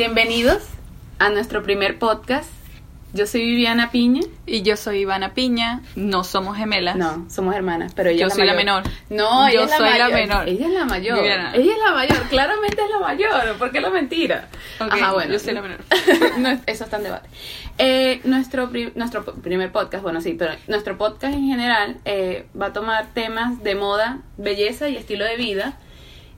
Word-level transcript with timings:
Bienvenidos 0.00 0.62
a 1.18 1.30
nuestro 1.30 1.62
primer 1.62 1.98
podcast. 1.98 2.50
Yo 3.14 3.26
soy 3.26 3.46
Viviana 3.46 3.90
Piña. 3.90 4.20
Y 4.44 4.60
yo 4.60 4.76
soy 4.76 4.98
Ivana 4.98 5.32
Piña. 5.32 5.80
No 5.94 6.22
somos 6.22 6.58
gemelas. 6.58 6.96
No, 6.96 7.24
somos 7.30 7.54
hermanas, 7.54 7.94
pero 7.96 8.10
ella 8.10 8.20
Yo 8.20 8.26
es 8.26 8.34
soy 8.34 8.44
la 8.46 8.52
menor. 8.52 8.82
No, 9.08 9.48
Yo 9.50 9.62
ella 9.62 9.64
es 9.64 9.70
la 9.70 9.76
soy 9.78 9.98
la 9.98 10.08
menor. 10.10 10.48
Ella 10.50 10.66
es 10.66 10.72
la 10.74 10.84
mayor. 10.84 11.18
Viviana. 11.18 11.54
Ella 11.54 11.72
es 11.72 11.78
la 11.78 11.92
mayor. 11.92 12.18
Claramente 12.28 12.82
es 12.82 12.90
la 12.90 12.98
mayor. 12.98 13.56
¿Por 13.58 13.72
qué 13.72 13.80
la 13.80 13.88
mentira? 13.88 14.48
Ok, 14.80 14.92
Ajá, 14.92 15.12
bueno. 15.14 15.32
yo 15.32 15.38
soy 15.38 15.54
la 15.54 15.62
menor. 15.62 15.78
No, 16.40 16.50
eso 16.66 16.84
está 16.84 16.98
en 16.98 17.02
debate. 17.04 17.30
Eh, 17.78 18.20
nuestro, 18.24 18.68
pri- 18.70 18.92
nuestro 18.96 19.24
primer 19.24 19.72
podcast, 19.72 20.02
bueno, 20.02 20.20
sí, 20.20 20.34
pero 20.38 20.52
nuestro 20.68 20.98
podcast 20.98 21.32
en 21.32 21.46
general 21.48 21.96
eh, 22.04 22.48
va 22.60 22.66
a 22.66 22.72
tomar 22.74 23.14
temas 23.14 23.62
de 23.62 23.74
moda, 23.74 24.18
belleza 24.36 24.90
y 24.90 24.96
estilo 24.98 25.24
de 25.24 25.36
vida. 25.36 25.78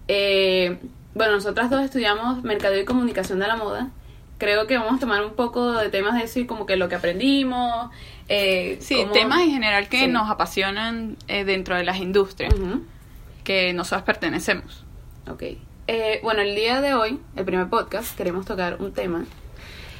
Eh, 0.07 0.79
bueno, 1.15 1.35
nosotras 1.35 1.71
dos 1.71 1.83
estudiamos 1.83 2.43
Mercadeo 2.43 2.81
y 2.81 2.85
Comunicación 2.85 3.39
de 3.39 3.47
la 3.49 3.57
Moda. 3.57 3.91
Creo 4.39 4.67
que 4.69 4.79
vamos 4.79 4.97
a 4.97 5.01
tomar 5.01 5.25
un 5.25 5.33
poco 5.35 5.73
de 5.73 5.89
temas 5.89 6.15
de 6.15 6.23
eso 6.25 6.39
y 6.39 6.47
como 6.47 6.65
que 6.65 6.77
lo 6.77 6.89
que 6.89 6.95
aprendimos. 6.95 7.91
Eh, 8.29 8.77
Sí, 8.81 8.97
cómo- 9.01 9.13
temas 9.13 9.41
en 9.41 9.51
general 9.51 9.89
que 9.89 10.01
Sí. 10.03 10.07
nos 10.07 10.31
apasionan 10.31 11.17
eh, 11.27 11.45
dentro 11.45 11.75
de 11.77 11.83
las 11.85 11.97
industrias 11.99 12.55
que 13.43 13.73
nosotros 13.73 14.03
pertenecemos. 14.05 14.85
Ok. 15.29 15.43
Eh, 15.89 16.21
bueno, 16.23 16.43
el 16.43 16.55
día 16.55 16.81
de 16.81 16.95
hoy, 16.95 17.19
el 17.35 17.45
primer 17.45 17.69
podcast, 17.69 18.17
queremos 18.17 18.45
tocar 18.47 18.77
un 18.81 18.93
tema. 18.93 19.25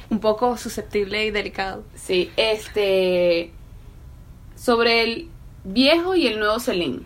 Un 0.09 0.19
poco 0.19 0.55
susceptible 0.57 1.25
y 1.25 1.31
delicado. 1.31 1.83
Sí, 1.95 2.31
este. 2.37 3.51
Sobre 4.55 5.03
el 5.03 5.27
viejo 5.63 6.15
y 6.15 6.27
el 6.27 6.39
nuevo 6.39 6.59
Celine. 6.59 7.01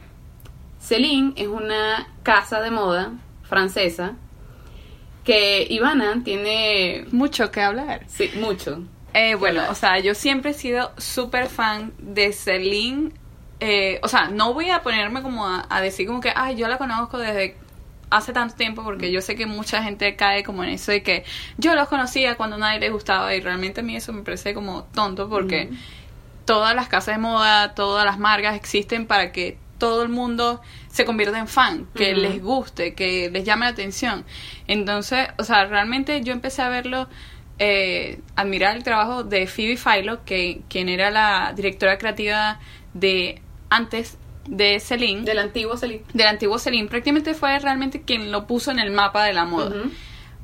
Celine 0.80 1.34
es 1.36 1.48
una 1.48 2.08
casa 2.24 2.62
de 2.62 2.72
moda 2.72 3.14
francesa 3.54 4.16
que 5.24 5.68
Ivana 5.70 6.22
tiene. 6.24 7.06
Mucho 7.12 7.52
que 7.52 7.62
hablar. 7.62 8.04
Sí, 8.08 8.32
mucho. 8.40 8.84
Eh, 9.14 9.36
bueno, 9.36 9.62
hablar. 9.62 9.72
o 9.72 9.76
sea, 9.76 10.00
yo 10.00 10.16
siempre 10.16 10.52
he 10.52 10.54
sido 10.54 10.92
súper 10.98 11.48
fan 11.48 11.94
de 12.00 12.34
Celine. 12.34 13.12
Eh, 13.60 14.00
o 14.02 14.08
sea, 14.08 14.28
no 14.28 14.54
voy 14.54 14.72
a 14.72 14.82
ponerme 14.82 15.22
como 15.22 15.46
a, 15.46 15.66
a 15.70 15.82
decir 15.82 16.08
como 16.08 16.20
que, 16.20 16.34
ay, 16.36 16.56
yo 16.56 16.68
la 16.68 16.78
conozco 16.78 17.20
desde 17.20 17.56
hace 18.10 18.34
tanto 18.34 18.56
tiempo, 18.56 18.84
porque 18.84 19.12
yo 19.12 19.22
sé 19.22 19.36
que 19.36 19.46
mucha 19.46 19.84
gente 19.84 20.16
cae 20.16 20.44
como 20.44 20.64
en 20.64 20.72
eso 20.72 20.92
de 20.92 21.04
que 21.04 21.24
yo 21.58 21.76
los 21.76 21.88
conocía 21.88 22.36
cuando 22.36 22.58
nadie 22.58 22.80
les 22.80 22.92
gustaba 22.92 23.34
y 23.36 23.40
realmente 23.40 23.82
a 23.82 23.84
mí 23.84 23.96
eso 23.96 24.14
me 24.14 24.24
parece 24.24 24.54
como 24.54 24.84
tonto 24.84 25.30
porque 25.30 25.70
todas 26.46 26.76
las 26.76 26.90
casas 26.90 27.16
de 27.16 27.22
moda, 27.22 27.74
todas 27.74 28.06
las 28.06 28.20
marcas 28.20 28.56
existen 28.56 29.08
para 29.08 29.32
que 29.32 29.58
todo 29.78 30.04
el 30.04 30.10
mundo 30.10 30.62
se 30.94 31.06
convierta 31.06 31.40
en 31.40 31.48
fan, 31.48 31.88
que 31.96 32.14
les 32.16 32.40
guste, 32.40 32.94
que 32.94 33.32
les 33.32 33.44
llame 33.44 33.66
la 33.66 33.72
atención. 33.72 34.26
Entonces, 34.68 35.28
o 35.40 35.44
sea, 35.44 35.66
realmente 35.66 36.22
yo 36.22 36.34
empecé 36.34 36.62
a 36.62 36.70
verlo, 36.70 37.10
eh, 37.58 38.20
admirar 38.36 38.78
el 38.78 38.84
trabajo 38.84 39.24
de 39.24 39.48
Phoebe 39.48 39.76
Philo, 39.76 40.24
que 40.24 40.62
quien 40.70 40.90
era 40.90 41.10
la 41.10 41.54
directora 41.56 41.98
creativa 41.98 42.60
de 42.94 43.42
antes 43.72 44.20
de 44.48 44.80
Celine, 44.80 45.24
Del 45.24 45.40
antiguo 45.40 45.78
Celine. 45.78 46.04
del 46.14 46.28
antiguo 46.28 46.60
Celine, 46.60 46.88
prácticamente 46.88 47.34
fue 47.34 47.58
realmente 47.58 48.04
quien 48.04 48.32
lo 48.32 48.46
puso 48.46 48.70
en 48.70 48.78
el 48.78 48.92
mapa 48.92 49.24
de 49.24 49.34
la 49.34 49.46
moda. 49.46 49.74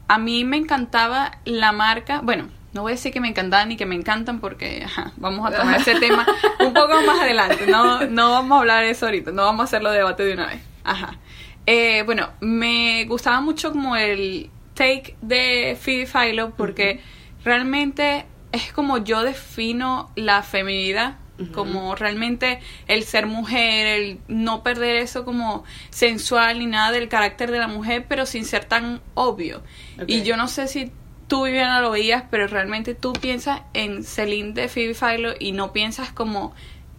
A 0.08 0.18
mí 0.18 0.46
me 0.46 0.58
encantaba 0.58 1.38
la 1.46 1.72
marca, 1.74 2.22
bueno, 2.24 2.50
no 2.80 2.84
voy 2.84 2.94
a 2.94 2.96
decir 2.96 3.12
que 3.12 3.20
me 3.20 3.28
encantaban 3.28 3.68
ni 3.68 3.76
que 3.76 3.86
me 3.86 3.96
encantan 3.96 4.40
porque 4.40 4.84
ajá, 4.86 5.12
vamos 5.18 5.46
a 5.46 5.58
tomar 5.58 5.82
ese 5.82 5.96
tema 6.00 6.26
un 6.62 6.74
poco 6.74 7.02
más 7.06 7.20
adelante, 7.20 7.68
no, 7.68 8.06
no 8.08 8.32
vamos 8.32 8.56
a 8.56 8.60
hablar 8.62 8.86
de 8.86 8.92
eso 8.92 9.06
ahorita, 9.08 9.32
no 9.32 9.44
vamos 9.44 9.60
a 9.60 9.64
hacerlo 9.66 9.92
debate 9.92 10.24
de 10.24 10.34
una 10.34 10.48
vez. 10.48 10.62
Ajá. 10.86 11.18
Eh, 11.66 12.04
bueno, 12.04 12.30
me 12.40 13.04
gustaba 13.04 13.42
mucho 13.42 13.74
como 13.74 13.98
el 13.98 14.50
take 14.76 15.18
de 15.22 15.78
Phoebe 15.78 16.06
Philo 16.06 16.52
porque 16.56 17.02
realmente 17.44 18.26
es 18.54 18.72
como 18.72 19.00
yo 19.00 19.24
defino 19.24 20.10
la 20.16 20.42
feminidad 20.42 21.18
como 21.54 21.96
realmente 21.96 22.60
el 22.88 23.04
ser 23.04 23.26
mujer, 23.26 23.88
el 23.88 24.20
no 24.28 24.64
perder 24.64 24.98
eso 24.98 25.24
como 25.24 25.64
sensual 25.90 26.60
ni 26.60 26.66
nada 26.66 26.92
del 26.92 27.08
carácter 27.08 27.52
de 27.52 27.60
la 27.60 27.68
mujer, 27.68 28.06
pero 28.10 28.26
sin 28.26 28.46
ser 28.46 28.66
tan 28.66 29.02
obvio. 29.14 29.64
Y 30.08 30.24
yo 30.24 30.38
no 30.38 30.48
sé 30.48 30.68
si 30.68 30.92
tú, 31.30 31.46
Viviana, 31.46 31.80
lo 31.80 31.92
veías, 31.92 32.26
pero 32.30 32.48
realmente 32.48 32.96
tú 32.96 33.14
piensas 33.14 33.62
en 33.74 34.04
Celine 34.04 34.52
de 34.52 34.68
Phoebe 34.68 34.94
Philo 34.94 35.32
y 35.40 35.54
no 35.54 35.72
piensas 35.72 36.12
como 36.12 36.54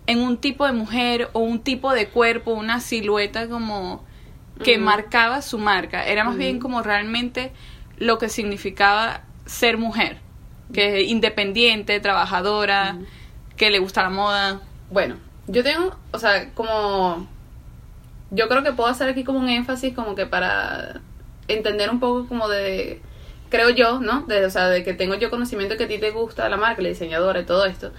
en 0.06 0.20
un 0.20 0.38
tipo 0.38 0.66
de 0.66 0.72
mujer 0.72 1.28
o 1.34 1.40
un 1.40 1.60
tipo 1.60 1.92
de 1.92 2.08
cuerpo, 2.08 2.52
una 2.52 2.80
silueta 2.80 3.48
como 3.48 4.02
que 4.64 4.78
marcaba 4.78 5.42
su 5.42 5.58
marca. 5.58 6.06
Era 6.06 6.24
más 6.24 6.36
bien 6.36 6.58
como 6.58 6.82
realmente 6.82 7.52
lo 7.98 8.18
que 8.18 8.28
significaba 8.28 9.22
ser 9.46 9.76
mujer, 9.76 10.18
que 10.72 11.02
independiente, 11.02 12.00
trabajadora, 12.00 12.98
que 13.56 13.70
le 13.70 13.78
gusta 13.78 14.02
la 14.02 14.10
moda. 14.10 14.60
Bueno, 14.90 15.16
yo 15.46 15.62
tengo, 15.62 15.96
o 16.12 16.18
sea, 16.18 16.50
como. 16.54 17.28
Yo 18.30 18.48
creo 18.48 18.62
que 18.62 18.72
puedo 18.72 18.88
hacer 18.88 19.08
aquí 19.08 19.24
como 19.24 19.40
un 19.40 19.48
énfasis, 19.48 19.94
como 19.94 20.14
que 20.14 20.24
para 20.24 21.00
entender 21.48 21.90
un 21.90 22.00
poco 22.00 22.26
como 22.26 22.48
de. 22.48 23.02
Creo 23.50 23.70
yo, 23.70 24.00
¿no? 24.00 24.22
De, 24.22 24.46
o 24.46 24.50
sea, 24.50 24.68
de 24.68 24.82
que 24.82 24.94
tengo 24.94 25.14
yo 25.16 25.28
conocimiento 25.28 25.76
que 25.76 25.84
a 25.84 25.88
ti 25.88 25.98
te 25.98 26.10
gusta 26.10 26.48
la 26.48 26.56
marca, 26.56 26.80
la 26.80 26.88
diseñadora 26.88 27.40
y 27.40 27.44
todo 27.44 27.66
esto. 27.66 27.92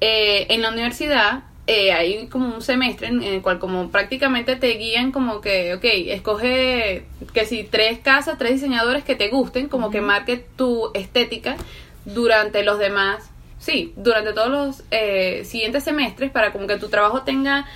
Eh, 0.00 0.46
en 0.50 0.62
la 0.62 0.70
universidad 0.70 1.44
eh, 1.66 1.92
hay 1.92 2.26
como 2.26 2.52
un 2.52 2.62
semestre 2.62 3.06
en, 3.06 3.22
el 3.22 3.42
cual 3.42 3.60
como 3.60 3.90
prácticamente 3.90 4.56
te 4.56 4.70
guían 4.70 5.12
como 5.12 5.40
que, 5.40 5.74
ok, 5.74 5.84
escoge 5.84 7.04
que 7.32 7.44
si 7.44 7.62
tres 7.62 8.00
casas, 8.00 8.38
tres 8.38 8.54
diseñadores 8.54 9.04
que 9.04 9.14
te 9.14 9.28
gusten, 9.28 9.68
como 9.68 9.90
que 9.90 10.00
marque 10.00 10.44
tu 10.56 10.90
estética 10.94 11.56
durante 12.04 12.64
los 12.64 12.80
demás, 12.80 13.30
sí, 13.60 13.92
durante 13.96 14.32
todos 14.32 14.48
los 14.48 14.82
eh, 14.90 15.44
siguientes 15.44 15.84
semestres 15.84 16.32
para 16.32 16.50
como 16.50 16.66
que 16.66 16.76
tu 16.76 16.88
trabajo 16.88 17.22
tenga 17.22 17.68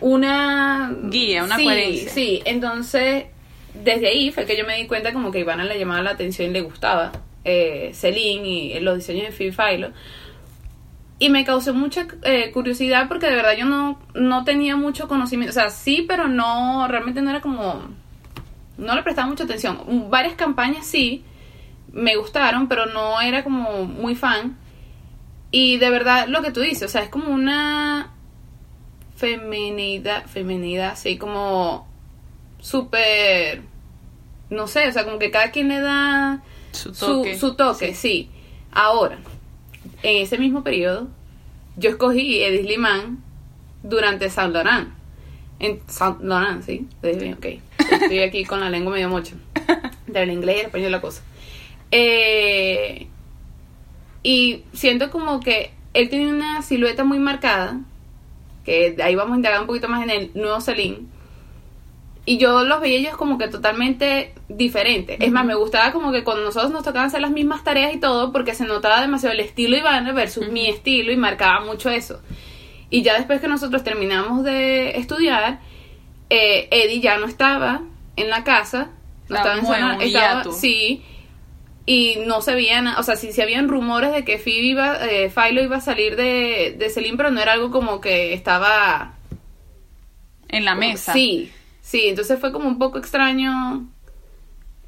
una 0.00 0.94
Guía, 1.04 1.42
una 1.42 1.56
sí, 1.56 1.64
coherencia. 1.64 2.10
Sí, 2.10 2.42
entonces 2.44 3.24
desde 3.82 4.08
ahí 4.08 4.30
fue 4.30 4.46
que 4.46 4.56
yo 4.56 4.66
me 4.66 4.76
di 4.76 4.86
cuenta 4.86 5.12
como 5.12 5.30
que 5.30 5.40
Ivana 5.40 5.64
le 5.64 5.78
llamaba 5.78 6.02
la 6.02 6.10
atención 6.10 6.50
y 6.50 6.52
le 6.52 6.60
gustaba 6.60 7.12
eh, 7.44 7.90
Celine 7.94 8.48
y 8.48 8.80
los 8.80 8.96
diseños 8.96 9.26
de 9.26 9.32
Phoebe 9.32 9.52
Philo. 9.52 9.92
Y 11.18 11.30
me 11.30 11.44
causó 11.44 11.72
mucha 11.72 12.06
eh, 12.24 12.50
curiosidad 12.52 13.08
porque 13.08 13.26
de 13.26 13.36
verdad 13.36 13.56
yo 13.56 13.64
no, 13.64 13.98
no 14.14 14.44
tenía 14.44 14.76
mucho 14.76 15.08
conocimiento. 15.08 15.50
O 15.50 15.54
sea, 15.54 15.70
sí, 15.70 16.04
pero 16.06 16.28
no, 16.28 16.86
realmente 16.88 17.22
no 17.22 17.30
era 17.30 17.40
como... 17.40 17.88
No 18.76 18.94
le 18.94 19.02
prestaba 19.02 19.26
mucha 19.26 19.44
atención. 19.44 20.10
Varias 20.10 20.34
campañas 20.34 20.86
sí, 20.86 21.24
me 21.92 22.16
gustaron, 22.16 22.68
pero 22.68 22.84
no 22.84 23.20
era 23.22 23.42
como 23.42 23.86
muy 23.86 24.14
fan. 24.14 24.58
Y 25.50 25.78
de 25.78 25.88
verdad, 25.88 26.28
lo 26.28 26.42
que 26.42 26.50
tú 26.50 26.60
dices, 26.60 26.82
o 26.82 26.88
sea, 26.88 27.02
es 27.02 27.08
como 27.08 27.30
una 27.30 28.12
feminidad, 29.16 30.26
feminidad, 30.26 30.96
sí, 30.96 31.16
como 31.16 31.85
súper, 32.66 33.62
no 34.50 34.66
sé, 34.66 34.88
o 34.88 34.92
sea, 34.92 35.04
como 35.04 35.20
que 35.20 35.30
cada 35.30 35.52
quien 35.52 35.68
le 35.68 35.78
da 35.80 36.42
Su 36.72 36.92
toque. 36.92 37.38
su 37.38 37.54
toque, 37.54 37.94
sí. 37.94 38.28
Ahora, 38.72 39.18
en 40.02 40.22
ese 40.22 40.36
mismo 40.36 40.64
periodo, 40.64 41.06
yo 41.76 41.90
escogí 41.90 42.42
Edith 42.42 42.66
Liman 42.66 43.22
durante 43.84 44.28
Saint 44.30 44.52
Laurent. 44.52 44.88
En 45.60 45.80
Saint 45.86 46.20
Laurent, 46.22 46.64
sí. 46.64 46.88
Ok. 47.36 47.46
Estoy 47.78 48.18
aquí 48.18 48.44
con 48.44 48.58
la 48.58 48.68
lengua 48.68 48.94
medio 48.94 49.10
mocha. 49.10 49.36
Del 50.08 50.32
inglés 50.32 50.56
y 50.56 50.60
el 50.60 50.66
español 50.66 50.92
la 50.92 51.00
cosa. 51.00 51.22
Eh, 51.92 53.06
y 54.24 54.64
siento 54.72 55.12
como 55.12 55.38
que 55.38 55.70
él 55.94 56.08
tiene 56.08 56.32
una 56.32 56.62
silueta 56.62 57.04
muy 57.04 57.20
marcada. 57.20 57.78
Que 58.64 58.96
ahí 59.00 59.14
vamos 59.14 59.34
a 59.34 59.36
indagar 59.36 59.60
un 59.60 59.68
poquito 59.68 59.88
más 59.88 60.02
en 60.02 60.10
el 60.10 60.30
nuevo 60.34 60.60
Celine. 60.60 61.14
Y 62.28 62.38
yo 62.38 62.64
los 62.64 62.80
veía 62.80 62.98
ellos 62.98 63.16
como 63.16 63.38
que 63.38 63.46
totalmente 63.46 64.34
diferentes. 64.48 65.16
Es 65.20 65.30
más, 65.30 65.44
me 65.46 65.54
gustaba 65.54 65.92
como 65.92 66.10
que 66.10 66.24
cuando 66.24 66.42
nosotros 66.42 66.72
nos 66.72 66.82
tocaban 66.82 67.06
hacer 67.06 67.20
las 67.20 67.30
mismas 67.30 67.62
tareas 67.62 67.94
y 67.94 68.00
todo, 68.00 68.32
porque 68.32 68.52
se 68.54 68.64
notaba 68.64 69.00
demasiado 69.00 69.32
el 69.32 69.40
estilo 69.40 69.76
Ivana 69.76 70.12
versus 70.12 70.48
mi 70.48 70.66
estilo 70.68 71.12
y 71.12 71.16
marcaba 71.16 71.64
mucho 71.64 71.88
eso. 71.88 72.20
Y 72.90 73.02
ya 73.02 73.14
después 73.14 73.40
que 73.40 73.46
nosotros 73.46 73.84
terminamos 73.84 74.42
de 74.42 74.98
estudiar, 74.98 75.60
eh, 76.28 76.66
Eddie 76.72 77.00
ya 77.00 77.16
no 77.18 77.26
estaba 77.26 77.82
en 78.16 78.28
la 78.28 78.42
casa. 78.42 78.90
No 79.28 79.36
Estaba 79.36 79.56
estaba 79.58 79.76
en 79.78 79.96
zona- 79.96 80.04
estaba-. 80.04 80.52
Sí. 80.52 81.04
Y 81.88 82.16
no 82.26 82.40
se 82.40 82.54
veían, 82.54 82.88
o 82.88 83.02
sea, 83.04 83.14
sí 83.14 83.32
se 83.32 83.42
habían 83.42 83.68
rumores 83.68 84.12
de 84.12 84.24
que 84.24 84.38
Phoebe 84.38 84.66
iba, 84.66 84.96
eh, 85.08 85.30
Philo 85.30 85.62
iba 85.62 85.76
a 85.76 85.80
salir 85.80 86.16
de, 86.16 86.74
de 86.76 86.90
Celine, 86.90 87.16
pero 87.16 87.30
no 87.30 87.40
era 87.40 87.52
algo 87.52 87.70
como 87.70 88.00
que 88.00 88.32
estaba 88.34 89.14
en 90.48 90.64
la 90.64 90.74
mesa. 90.74 91.12
Sí, 91.12 91.52
sí, 91.86 92.08
entonces 92.08 92.40
fue 92.40 92.52
como 92.52 92.66
un 92.66 92.78
poco 92.78 92.98
extraño 92.98 93.86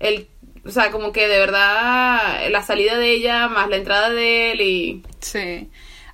el, 0.00 0.28
o 0.64 0.70
sea, 0.70 0.90
como 0.90 1.12
que 1.12 1.28
de 1.28 1.38
verdad 1.38 2.50
la 2.50 2.62
salida 2.62 2.98
de 2.98 3.12
ella 3.12 3.48
más 3.48 3.68
la 3.68 3.76
entrada 3.76 4.10
de 4.10 4.52
él 4.52 4.60
y 4.60 5.02
Sí. 5.20 5.70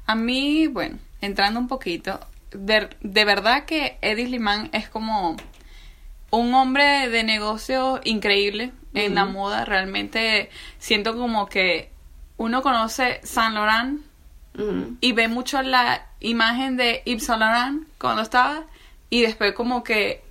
A 0.06 0.14
mí, 0.14 0.66
bueno, 0.66 0.98
entrando 1.22 1.58
un 1.58 1.68
poquito, 1.68 2.20
de, 2.50 2.90
de 3.00 3.24
verdad 3.24 3.64
que 3.64 3.96
Edith 4.02 4.28
Liman 4.28 4.68
es 4.72 4.88
como 4.90 5.36
un 6.30 6.54
hombre 6.54 7.08
de 7.08 7.22
negocio 7.22 8.00
increíble 8.04 8.72
en 8.92 9.14
la 9.14 9.24
moda. 9.24 9.64
Realmente 9.64 10.50
siento 10.78 11.16
como 11.16 11.46
que 11.46 11.90
uno 12.36 12.60
conoce 12.60 13.20
Saint 13.22 13.54
Laurent 13.54 14.02
y 15.00 15.12
ve 15.12 15.28
mucho 15.28 15.62
la 15.62 16.06
imagen 16.20 16.76
de 16.76 17.02
Yves 17.06 17.24
Saint 17.24 17.40
Laurent 17.40 17.88
cuando 17.98 18.22
estaba 18.22 18.64
y 19.10 19.22
después 19.22 19.52
como 19.54 19.82
que 19.82 20.22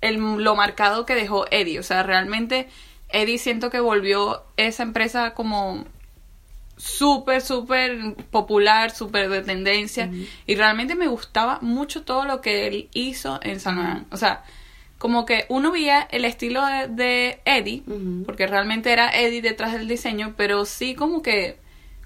el, 0.00 0.16
lo 0.16 0.54
marcado 0.54 1.06
que 1.06 1.14
dejó 1.14 1.46
Eddie. 1.50 1.78
O 1.78 1.82
sea, 1.82 2.02
realmente 2.02 2.68
Eddie 3.08 3.38
siento 3.38 3.70
que 3.70 3.80
volvió 3.80 4.44
esa 4.56 4.82
empresa 4.82 5.34
como 5.34 5.84
súper, 6.76 7.42
súper 7.42 8.14
popular, 8.30 8.90
súper 8.90 9.28
de 9.28 9.42
tendencia. 9.42 10.10
Y 10.46 10.54
realmente 10.54 10.94
me 10.94 11.08
gustaba 11.08 11.58
mucho 11.60 12.02
todo 12.02 12.24
lo 12.24 12.40
que 12.40 12.66
él 12.66 12.88
hizo 12.92 13.40
en 13.42 13.60
San 13.60 13.76
Laurent. 13.76 14.12
O 14.12 14.16
sea, 14.16 14.44
como 14.98 15.26
que 15.26 15.46
uno 15.48 15.70
veía 15.70 16.02
el 16.10 16.24
estilo 16.24 16.62
de, 16.88 17.40
Eddie, 17.44 17.82
porque 18.24 18.46
realmente 18.46 18.92
era 18.92 19.10
Eddie 19.10 19.42
detrás 19.42 19.72
del 19.72 19.86
diseño, 19.86 20.34
pero 20.36 20.64
sí 20.64 20.94
como 20.94 21.22
que 21.22 21.58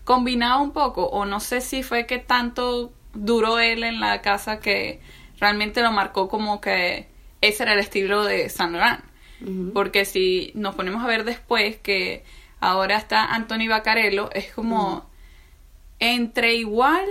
combinaba 0.04 0.60
un 0.60 0.72
poco, 0.72 1.06
o 1.06 1.24
no 1.24 1.40
sé 1.40 1.60
si 1.60 1.82
fue 1.82 2.06
que 2.06 2.18
tanto 2.18 2.92
duró 3.14 3.58
él 3.58 3.84
en 3.84 4.00
la 4.00 4.20
casa 4.20 4.58
que 4.60 5.00
realmente 5.38 5.82
lo 5.82 5.92
marcó 5.92 6.28
como 6.28 6.60
que 6.60 7.08
ese 7.42 7.64
era 7.64 7.74
el 7.74 7.80
estilo 7.80 8.24
de 8.24 8.48
San 8.48 8.72
Laurent. 8.72 9.04
Porque 9.74 10.04
si 10.04 10.52
nos 10.54 10.76
ponemos 10.76 11.02
a 11.02 11.08
ver 11.08 11.24
después 11.24 11.76
que 11.76 12.24
ahora 12.60 12.96
está 12.96 13.24
Anthony 13.24 13.68
Bacarello, 13.68 14.30
es 14.32 14.52
como 14.52 15.10
entre 15.98 16.54
igual, 16.54 17.04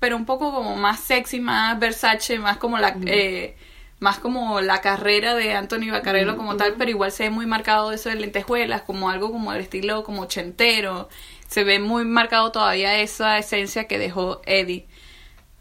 pero 0.00 0.16
un 0.16 0.26
poco 0.26 0.52
como 0.52 0.74
más 0.74 0.98
sexy, 0.98 1.40
más 1.40 1.78
Versace, 1.78 2.38
más 2.38 2.58
como 2.58 2.78
la... 2.78 2.96
Eh, 3.06 3.56
más 3.98 4.18
como 4.18 4.60
la 4.60 4.82
carrera 4.82 5.34
de 5.34 5.54
Anthony 5.54 5.90
Bacarello 5.90 6.36
como 6.36 6.56
tal, 6.56 6.74
pero 6.76 6.90
igual 6.90 7.12
se 7.12 7.24
ve 7.24 7.30
muy 7.30 7.46
marcado 7.46 7.92
eso 7.92 8.10
de 8.10 8.16
lentejuelas, 8.16 8.82
como 8.82 9.08
algo 9.08 9.32
como 9.32 9.54
el 9.54 9.62
estilo 9.62 10.04
como 10.04 10.22
ochentero, 10.22 11.08
se 11.48 11.64
ve 11.64 11.78
muy 11.78 12.04
marcado 12.04 12.52
todavía 12.52 13.00
esa 13.00 13.38
esencia 13.38 13.88
que 13.88 13.98
dejó 13.98 14.42
Eddie. 14.44 14.86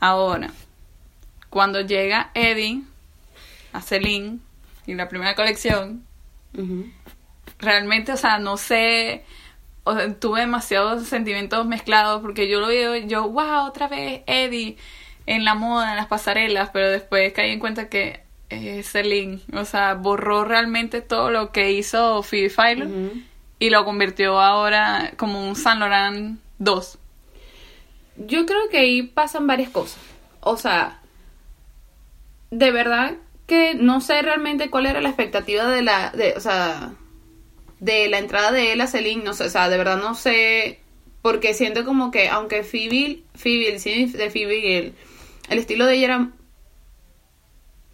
Ahora, 0.01 0.51
cuando 1.50 1.80
llega 1.80 2.31
Eddie 2.33 2.83
a 3.75 3.81
Celine 3.81 4.39
y 4.86 4.94
la 4.94 5.10
primera 5.10 5.36
colección, 5.36 6.06
realmente, 7.60 8.13
o 8.13 8.18
sea, 8.18 8.39
no 8.39 8.57
sé, 8.57 9.24
tuve 10.19 10.42
demasiados 10.42 11.07
sentimientos 11.07 11.66
mezclados 11.66 12.22
porque 12.22 12.48
yo 12.48 12.60
lo 12.60 12.68
veo, 12.68 12.95
yo, 12.95 13.30
wow, 13.30 13.66
otra 13.66 13.88
vez 13.88 14.22
Eddie 14.27 14.77
en 15.25 15.44
la 15.44 15.56
moda, 15.56 15.92
en 15.92 15.98
las 15.98 16.07
pasarelas, 16.07 16.69
pero 16.72 16.89
después 16.89 17.33
caí 17.33 17.51
en 17.51 17.60
cuenta 17.60 17.89
que 17.89 18.22
eh, 18.50 18.83
Celine, 18.83 19.42
o 19.54 19.66
sea, 19.66 19.95
borró 19.95 20.45
realmente 20.45 21.01
todo 21.01 21.31
lo 21.31 21.51
que 21.51 21.72
hizo 21.72 22.22
Phoebe 22.24 22.50
Philo 22.50 22.88
y 23.57 23.69
lo 23.69 23.86
convirtió 23.86 24.39
ahora 24.39 25.13
como 25.18 25.48
un 25.48 25.56
Saint 25.56 25.80
Laurent 25.80 26.39
2. 26.60 26.98
Yo 28.18 28.45
creo 28.45 28.69
que 28.69 28.77
ahí 28.77 29.01
pasan 29.01 29.48
varias 29.48 29.69
cosas. 29.69 30.00
O 30.42 30.57
sea, 30.57 31.00
de 32.51 32.72
verdad 32.72 33.16
que 33.48 33.76
no 33.76 34.02
sé 34.02 34.22
realmente 34.22 34.70
cuál 34.70 34.86
era 34.86 35.02
la 35.02 35.10
expectativa 35.10 35.66
de 35.68 35.82
la, 35.82 36.10
de, 36.12 36.34
o 36.34 36.40
sea, 36.40 36.94
de 37.80 38.08
la 38.10 38.18
entrada 38.20 38.52
de 38.52 38.74
él 38.74 38.82
a 38.82 38.88
Celine, 38.88 39.24
no 39.24 39.34
sé, 39.34 39.46
o 39.46 39.50
sea, 39.50 39.70
de 39.70 39.78
verdad 39.78 39.98
no 39.98 40.16
sé, 40.16 40.80
porque 41.22 41.54
siento 41.54 41.86
como 41.86 42.12
que 42.12 42.30
aunque 42.30 42.64
Phoebe, 42.64 43.24
Phoebe, 43.36 43.80
cine 43.80 44.08
de 44.12 44.30
Phoebe, 44.30 44.78
el, 44.78 44.94
el 45.50 45.58
estilo 45.60 45.86
de 45.86 45.96
ella 45.96 46.06
era, 46.06 46.32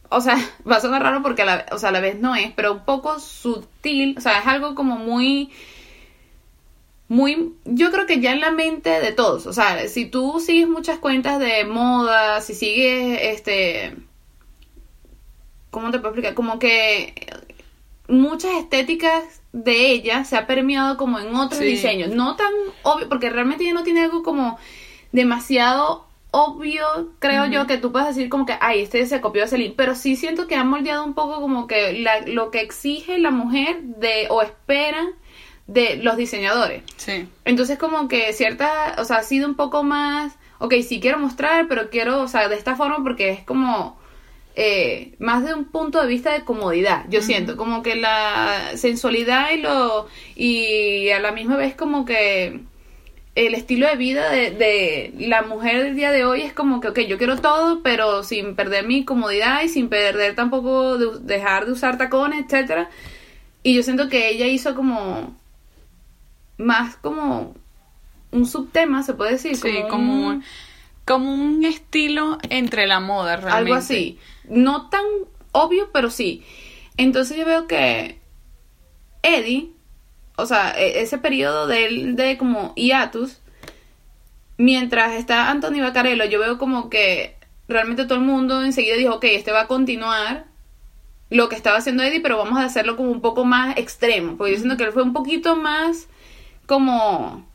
o 0.09 0.21
sea, 0.21 0.37
va 0.69 0.77
a 0.77 0.81
sonar 0.81 1.03
raro 1.03 1.21
porque 1.21 1.41
a 1.41 1.45
la, 1.45 1.65
o 1.71 1.77
sea, 1.77 1.89
a 1.89 1.93
la 1.93 1.99
vez 1.99 2.19
no 2.19 2.35
es, 2.35 2.51
pero 2.53 2.73
un 2.73 2.85
poco 2.85 3.19
sutil, 3.19 4.15
o 4.17 4.21
sea, 4.21 4.39
es 4.39 4.47
algo 4.47 4.75
como 4.75 4.95
muy, 4.97 5.51
muy, 7.09 7.55
yo 7.65 7.91
creo 7.91 8.05
que 8.05 8.21
ya 8.21 8.31
en 8.31 8.39
la 8.39 8.51
mente 8.51 8.89
de 8.89 9.11
todos, 9.11 9.45
o 9.47 9.53
sea, 9.53 9.87
si 9.89 10.05
tú 10.05 10.39
sigues 10.39 10.67
muchas 10.67 10.99
cuentas 10.99 11.39
de 11.39 11.65
moda, 11.65 12.39
si 12.39 12.53
sigues, 12.53 13.19
este, 13.21 13.97
¿cómo 15.71 15.89
te 15.89 15.97
puedo 15.97 16.09
explicar? 16.09 16.35
Como 16.35 16.59
que 16.59 17.15
muchas 18.07 18.51
estéticas 18.55 19.41
de 19.53 19.91
ella 19.91 20.23
se 20.23 20.37
ha 20.37 20.45
permeado 20.45 20.97
como 20.97 21.19
en 21.19 21.33
otros 21.35 21.61
diseños. 21.61 22.09
No 22.09 22.35
tan 22.35 22.53
obvio, 22.83 23.09
porque 23.09 23.29
realmente 23.29 23.63
ella 23.63 23.73
no 23.73 23.83
tiene 23.83 24.03
algo 24.03 24.21
como 24.21 24.59
demasiado 25.11 26.05
obvio, 26.31 27.11
creo 27.19 27.45
yo, 27.45 27.67
que 27.67 27.77
tú 27.77 27.91
puedes 27.91 28.07
decir 28.09 28.29
como 28.29 28.45
que, 28.45 28.55
ay, 28.61 28.81
este 28.81 29.05
se 29.05 29.19
copió 29.19 29.41
de 29.41 29.49
Celine, 29.49 29.73
pero 29.75 29.95
sí 29.95 30.15
siento 30.15 30.47
que 30.47 30.55
ha 30.55 30.63
moldeado 30.63 31.03
un 31.03 31.13
poco 31.13 31.41
como 31.41 31.67
que 31.67 31.93
la, 31.93 32.21
lo 32.21 32.51
que 32.51 32.61
exige 32.61 33.17
la 33.19 33.31
mujer 33.31 33.81
de 33.81 34.27
o 34.29 34.41
espera 34.41 35.09
de 35.67 35.97
los 35.97 36.15
diseñadores. 36.15 36.83
Sí. 36.95 37.27
Entonces 37.43 37.77
como 37.77 38.07
que 38.07 38.31
cierta, 38.31 38.95
o 38.97 39.03
sea, 39.03 39.17
ha 39.17 39.23
sido 39.23 39.47
un 39.47 39.55
poco 39.55 39.83
más, 39.83 40.33
ok, 40.59 40.75
sí 40.87 41.01
quiero 41.01 41.19
mostrar, 41.19 41.67
pero 41.67 41.89
quiero, 41.89 42.21
o 42.21 42.27
sea, 42.29 42.47
de 42.47 42.55
esta 42.55 42.77
forma 42.77 43.03
porque 43.03 43.29
es 43.29 43.43
como 43.43 44.00
eh, 44.55 45.15
más 45.19 45.45
de 45.45 45.53
un 45.53 45.65
punto 45.65 46.01
de 46.01 46.07
vista 46.07 46.33
de 46.33 46.43
comodidad, 46.43 47.05
yo 47.09 47.21
siento, 47.21 47.57
como 47.57 47.83
que 47.83 47.95
la 47.95 48.71
sensualidad 48.75 49.51
y 49.51 49.57
lo 49.57 50.07
y 50.35 51.09
a 51.09 51.19
la 51.19 51.31
misma 51.31 51.57
vez 51.57 51.75
como 51.75 52.05
que 52.05 52.61
el 53.35 53.55
estilo 53.55 53.87
de 53.87 53.95
vida 53.95 54.29
de, 54.29 55.13
la 55.19 55.41
mujer 55.43 55.83
del 55.83 55.95
día 55.95 56.11
de 56.11 56.25
hoy 56.25 56.41
es 56.41 56.53
como 56.53 56.81
que, 56.81 56.89
ok, 56.89 56.99
yo 57.01 57.17
quiero 57.17 57.37
todo, 57.37 57.81
pero 57.81 58.23
sin 58.23 58.55
perder 58.55 58.85
mi 58.85 59.05
comodidad 59.05 59.63
y 59.63 59.69
sin 59.69 59.87
perder 59.87 60.35
tampoco 60.35 60.97
dejar 60.97 61.65
de 61.65 61.71
usar 61.71 61.97
tacones, 61.97 62.45
etcétera. 62.45 62.89
Y 63.63 63.75
yo 63.75 63.83
siento 63.83 64.09
que 64.09 64.29
ella 64.29 64.47
hizo 64.47 64.75
como 64.75 65.35
más 66.57 66.95
como 66.97 67.55
un 68.31 68.45
subtema, 68.45 69.03
se 69.03 69.13
puede 69.13 69.33
decir. 69.33 69.55
Sí, 69.55 69.83
como, 69.89 70.13
un, 70.13 70.23
como 70.23 70.43
un 71.09 71.65
estilo 71.65 72.37
entre 72.49 72.87
la 72.87 72.99
moda, 72.99 73.37
realmente. 73.37 73.57
Algo 73.57 73.73
así 73.75 74.19
no 74.51 74.89
tan 74.89 75.05
obvio, 75.51 75.89
pero 75.91 76.09
sí. 76.09 76.43
Entonces 76.97 77.37
yo 77.37 77.45
veo 77.45 77.67
que 77.67 78.19
Eddie, 79.23 79.71
o 80.35 80.45
sea, 80.45 80.71
e, 80.77 81.01
ese 81.01 81.17
periodo 81.17 81.67
de, 81.67 82.13
de 82.13 82.37
como 82.37 82.73
hiatus, 82.75 83.39
mientras 84.57 85.13
está 85.13 85.49
Anthony 85.49 85.81
Bacarello, 85.81 86.25
yo 86.25 86.39
veo 86.39 86.57
como 86.57 86.89
que 86.89 87.35
realmente 87.67 88.05
todo 88.05 88.15
el 88.15 88.25
mundo 88.25 88.63
enseguida 88.63 88.95
dijo, 88.95 89.15
ok, 89.15 89.23
este 89.25 89.51
va 89.51 89.61
a 89.61 89.67
continuar 89.67 90.45
lo 91.29 91.47
que 91.47 91.55
estaba 91.55 91.77
haciendo 91.77 92.03
Eddie, 92.03 92.19
pero 92.19 92.37
vamos 92.37 92.59
a 92.59 92.65
hacerlo 92.65 92.97
como 92.97 93.09
un 93.09 93.21
poco 93.21 93.45
más 93.45 93.77
extremo, 93.77 94.35
porque 94.35 94.51
yo 94.51 94.57
siento 94.57 94.75
que 94.75 94.83
él 94.83 94.91
fue 94.91 95.03
un 95.03 95.13
poquito 95.13 95.55
más 95.55 96.07
como... 96.65 97.49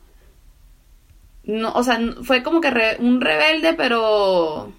No, 1.47 1.71
o 1.71 1.83
sea, 1.83 1.99
fue 2.23 2.43
como 2.43 2.61
que 2.61 2.97
un 2.99 3.21
rebelde, 3.21 3.73
pero 3.73 4.71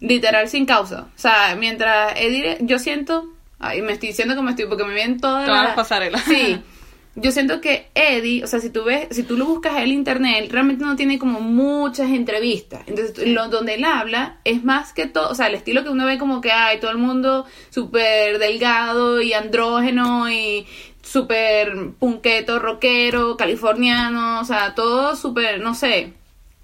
literal 0.00 0.48
sin 0.48 0.66
causa. 0.66 1.02
O 1.14 1.18
sea, 1.18 1.56
mientras 1.56 2.14
Eddie, 2.16 2.58
yo 2.60 2.78
siento, 2.78 3.32
ay, 3.58 3.82
me 3.82 3.92
estoy 3.92 4.08
diciendo 4.08 4.34
que 4.34 4.42
me 4.42 4.50
estoy, 4.50 4.66
porque 4.66 4.84
me 4.84 4.94
vienen 4.94 5.20
todas, 5.20 5.46
todas 5.46 5.64
las 5.64 5.74
pasarelas. 5.74 6.22
Sí. 6.24 6.60
Yo 7.20 7.32
siento 7.32 7.60
que 7.60 7.88
Eddie, 7.94 8.44
o 8.44 8.46
sea, 8.46 8.60
si 8.60 8.70
tú 8.70 8.84
ves, 8.84 9.08
si 9.10 9.24
tú 9.24 9.36
lo 9.36 9.44
buscas 9.44 9.76
en 9.76 9.82
el 9.82 9.92
internet, 9.92 10.48
realmente 10.52 10.84
no 10.84 10.94
tiene 10.94 11.18
como 11.18 11.40
muchas 11.40 12.10
entrevistas. 12.10 12.82
Entonces, 12.86 13.26
lo, 13.26 13.48
donde 13.48 13.74
él 13.74 13.84
habla 13.84 14.38
es 14.44 14.62
más 14.62 14.92
que 14.92 15.06
todo, 15.06 15.28
o 15.28 15.34
sea, 15.34 15.48
el 15.48 15.56
estilo 15.56 15.82
que 15.82 15.90
uno 15.90 16.06
ve 16.06 16.16
como 16.16 16.40
que 16.40 16.52
hay 16.52 16.78
todo 16.78 16.92
el 16.92 16.98
mundo 16.98 17.44
súper 17.70 18.38
delgado 18.38 19.20
y 19.20 19.32
andrógeno 19.32 20.30
y 20.30 20.64
súper 21.08 21.92
punqueto, 21.98 22.58
rockero, 22.58 23.36
californiano, 23.36 24.40
o 24.40 24.44
sea, 24.44 24.74
todo 24.74 25.16
súper, 25.16 25.60
no 25.60 25.74
sé, 25.74 26.12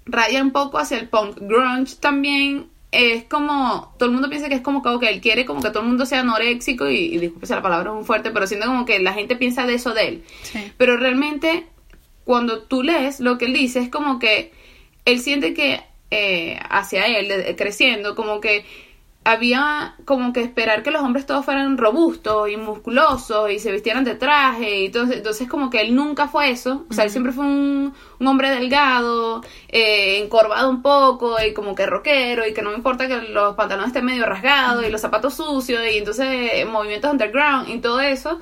raya 0.05 0.41
un 0.41 0.51
poco 0.51 0.77
hacia 0.77 0.99
el 0.99 1.09
punk 1.09 1.37
grunge 1.39 1.95
también 1.99 2.67
es 2.91 3.25
como, 3.25 3.93
todo 3.97 4.07
el 4.07 4.13
mundo 4.13 4.29
piensa 4.29 4.47
que 4.47 4.55
es 4.55 4.61
como 4.61 4.81
que 4.99 5.09
él 5.09 5.19
quiere 5.19 5.45
como 5.45 5.61
que 5.61 5.69
todo 5.69 5.81
el 5.81 5.89
mundo 5.89 6.05
sea 6.05 6.21
anoréxico 6.21 6.89
y, 6.89 6.95
y 6.95 7.17
disculpe 7.17 7.47
si 7.47 7.53
la 7.53 7.61
palabra 7.61 7.89
es 7.89 7.95
muy 7.95 8.05
fuerte, 8.05 8.31
pero 8.31 8.47
siento 8.47 8.67
como 8.67 8.85
que 8.85 8.99
la 8.99 9.13
gente 9.13 9.35
piensa 9.35 9.65
de 9.65 9.73
eso 9.73 9.93
de 9.93 10.07
él. 10.07 10.23
Pero 10.77 10.95
realmente, 10.95 11.65
cuando 12.23 12.63
tú 12.63 12.83
lees 12.83 13.19
lo 13.19 13.37
que 13.37 13.45
él 13.45 13.53
dice, 13.53 13.79
es 13.79 13.89
como 13.89 14.17
que 14.19 14.53
él 15.03 15.19
siente 15.19 15.53
que 15.53 15.81
eh, 16.11 16.57
hacia 16.69 17.05
él, 17.07 17.55
creciendo, 17.57 18.15
como 18.15 18.39
que 18.39 18.63
había 19.25 19.95
como 20.05 20.33
que 20.33 20.41
esperar 20.41 20.83
que 20.83 20.91
los 20.91 21.01
hombres 21.01 21.25
todos 21.25 21.43
fueran 21.43 21.79
robustos 21.79 22.47
y 22.47 22.57
musculosos 22.57 23.49
y 23.49 23.57
se 23.57 23.71
vistieran 23.71 24.03
de 24.03 24.13
traje 24.13 24.81
y 24.81 24.85
entonces, 24.85 25.17
entonces 25.17 25.49
como 25.49 25.71
que 25.71 25.81
él 25.81 25.95
nunca 25.95 26.27
fue 26.27 26.51
eso, 26.51 26.85
o 26.89 26.93
sea, 26.93 27.05
él 27.05 27.09
siempre 27.09 27.33
fue 27.33 27.43
un, 27.43 27.93
hombre 28.19 28.51
delgado, 28.51 29.41
eh, 29.67 30.21
encorvado 30.23 30.69
un 30.69 30.83
poco 30.83 31.37
y 31.43 31.53
como 31.53 31.73
que 31.73 31.87
rockero 31.87 32.47
y 32.47 32.53
que 32.53 32.61
no 32.61 32.69
me 32.69 32.77
importa 32.77 33.07
que 33.07 33.19
los 33.29 33.55
pantalones 33.55 33.87
estén 33.87 34.05
medio 34.05 34.27
rasgados 34.27 34.85
y 34.85 34.91
los 34.91 35.01
zapatos 35.01 35.33
sucios 35.33 35.81
y 35.91 35.97
entonces 35.97 36.65
movimientos 36.67 37.11
underground 37.11 37.67
y 37.69 37.79
todo 37.79 38.01
eso, 38.01 38.39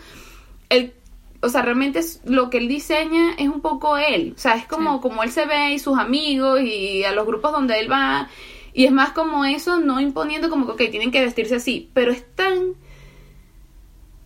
él 0.69 0.93
o 1.41 1.49
sea, 1.49 1.61
realmente 1.61 1.99
lo 2.23 2.49
que 2.49 2.57
él 2.57 2.69
diseña 2.69 3.33
es 3.37 3.49
un 3.49 3.59
poco 3.59 3.97
él. 3.97 4.33
O 4.33 4.39
sea, 4.39 4.55
es 4.55 4.65
como, 4.65 5.01
como 5.01 5.23
él 5.23 5.29
se 5.29 5.45
ve 5.45 5.73
y 5.73 5.79
sus 5.79 5.99
amigos 5.99 6.61
y 6.61 7.03
a 7.03 7.11
los 7.11 7.25
grupos 7.27 7.51
donde 7.51 7.81
él 7.81 7.91
va. 7.91 8.29
Y 8.73 8.85
es 8.85 8.91
más 8.91 9.11
como 9.11 9.45
eso, 9.45 9.77
no 9.79 9.99
imponiendo 10.01 10.49
como 10.49 10.65
que, 10.65 10.71
ok, 10.85 10.91
tienen 10.91 11.11
que 11.11 11.21
vestirse 11.21 11.55
así, 11.55 11.89
pero 11.93 12.11
es 12.11 12.25
tan 12.35 12.73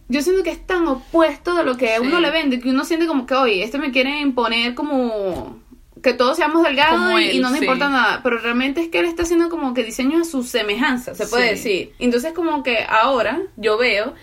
yo 0.10 0.22
siento 0.22 0.42
que 0.42 0.52
es 0.52 0.66
tan 0.66 0.88
opuesto 0.88 1.54
de 1.56 1.64
lo 1.66 1.76
que 1.76 1.94
a 1.96 2.00
uno 2.02 2.22
le 2.22 2.32
vende 2.32 2.62
que 2.62 2.70
uno 2.70 2.86
siente 2.86 3.08
como 3.08 3.26
que, 3.26 3.34
oye, 3.36 3.62
este 3.64 3.78
me 3.78 3.92
quiere 3.92 4.22
imponer 4.22 4.74
como 4.74 5.60
que 6.02 6.14
todos 6.14 6.38
seamos 6.38 6.64
delgados 6.64 7.20
y, 7.20 7.26
él, 7.26 7.36
y 7.36 7.40
no 7.40 7.50
nos 7.50 7.58
sí. 7.58 7.66
importa 7.66 7.90
nada, 7.90 8.22
pero 8.24 8.38
realmente 8.38 8.80
es 8.82 8.88
que 8.88 9.00
él 9.00 9.06
está 9.06 9.24
haciendo 9.24 9.50
como 9.50 9.74
que 9.74 9.84
diseño 9.84 10.22
a 10.22 10.24
su 10.24 10.44
semejanza, 10.44 11.14
se 11.14 11.28
puede 11.28 11.50
Sí. 11.50 11.50
decir. 11.56 11.94
Entonces 12.00 12.32
como 12.34 12.64
que 12.64 12.78
ahora 12.88 13.42
yo 13.58 13.78
veo, 13.78 14.14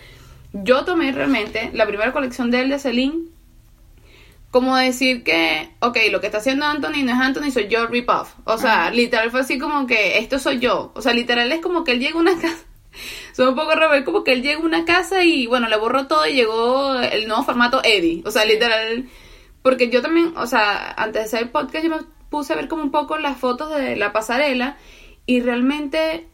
yo 0.53 0.85
tomé 0.85 1.11
realmente 1.11 1.69
la 1.73 1.85
primera 1.85 2.13
colección 2.13 2.49
de 2.49 2.61
él 2.61 2.69
de 2.69 2.79
Celine 2.79 3.25
como 4.55 4.77
decir 4.77 5.21
que, 5.25 5.69
ok, 5.81 5.97
lo 6.11 6.21
que 6.21 6.27
está 6.27 6.37
haciendo 6.37 6.65
Anthony 6.65 7.03
no 7.03 7.11
es 7.11 7.19
Anthony, 7.19 7.51
soy 7.51 7.67
yo 7.67 7.87
rip-off. 7.87 8.35
O 8.45 8.57
sea, 8.57 8.89
literal 8.89 9.29
fue 9.29 9.41
así 9.41 9.59
como 9.59 9.85
que 9.85 10.17
esto 10.19 10.39
soy 10.39 10.59
yo. 10.59 10.93
O 10.95 11.01
sea, 11.01 11.11
literal 11.13 11.51
es 11.51 11.59
como 11.59 11.83
que 11.83 11.91
él 11.91 11.99
llega 11.99 12.15
a 12.17 12.21
una 12.21 12.37
casa. 12.41 12.63
Soy 13.33 13.47
un 13.47 13.55
poco 13.55 13.75
rebel, 13.75 14.05
como 14.05 14.23
que 14.23 14.31
él 14.31 14.41
llega 14.41 14.55
a 14.61 14.63
una 14.65 14.85
casa 14.85 15.25
y 15.25 15.45
bueno, 15.47 15.67
le 15.67 15.75
borró 15.75 16.07
todo 16.07 16.25
y 16.25 16.35
llegó 16.35 16.93
el 17.01 17.27
nuevo 17.27 17.43
formato 17.43 17.81
Eddie. 17.83 18.23
O 18.25 18.31
sea, 18.31 18.45
literal. 18.45 19.09
Porque 19.61 19.89
yo 19.89 20.01
también, 20.01 20.31
o 20.37 20.47
sea, 20.47 20.93
antes 20.93 21.21
de 21.23 21.25
hacer 21.25 21.41
el 21.41 21.49
podcast, 21.49 21.83
yo 21.83 21.89
me 21.89 22.03
puse 22.29 22.53
a 22.53 22.55
ver 22.55 22.69
como 22.69 22.81
un 22.83 22.91
poco 22.91 23.17
las 23.17 23.37
fotos 23.37 23.75
de 23.75 23.97
la 23.97 24.13
pasarela 24.13 24.77
y 25.25 25.41
realmente 25.41 26.27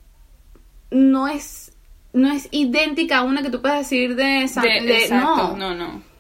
no 0.92 1.28
es 1.28 1.72
no 2.14 2.32
es 2.32 2.50
idéntica 2.52 3.18
a 3.20 3.24
una 3.24 3.42
que 3.42 3.50
tú 3.50 3.62
puedes 3.62 3.80
decir 3.80 4.16
de, 4.16 4.48
San- 4.48 4.64
De- 4.64 4.82
de- 4.82 4.98
exacto, 5.06 5.56
no. 5.58 5.74
no, 5.74 5.74
no. 5.74 6.11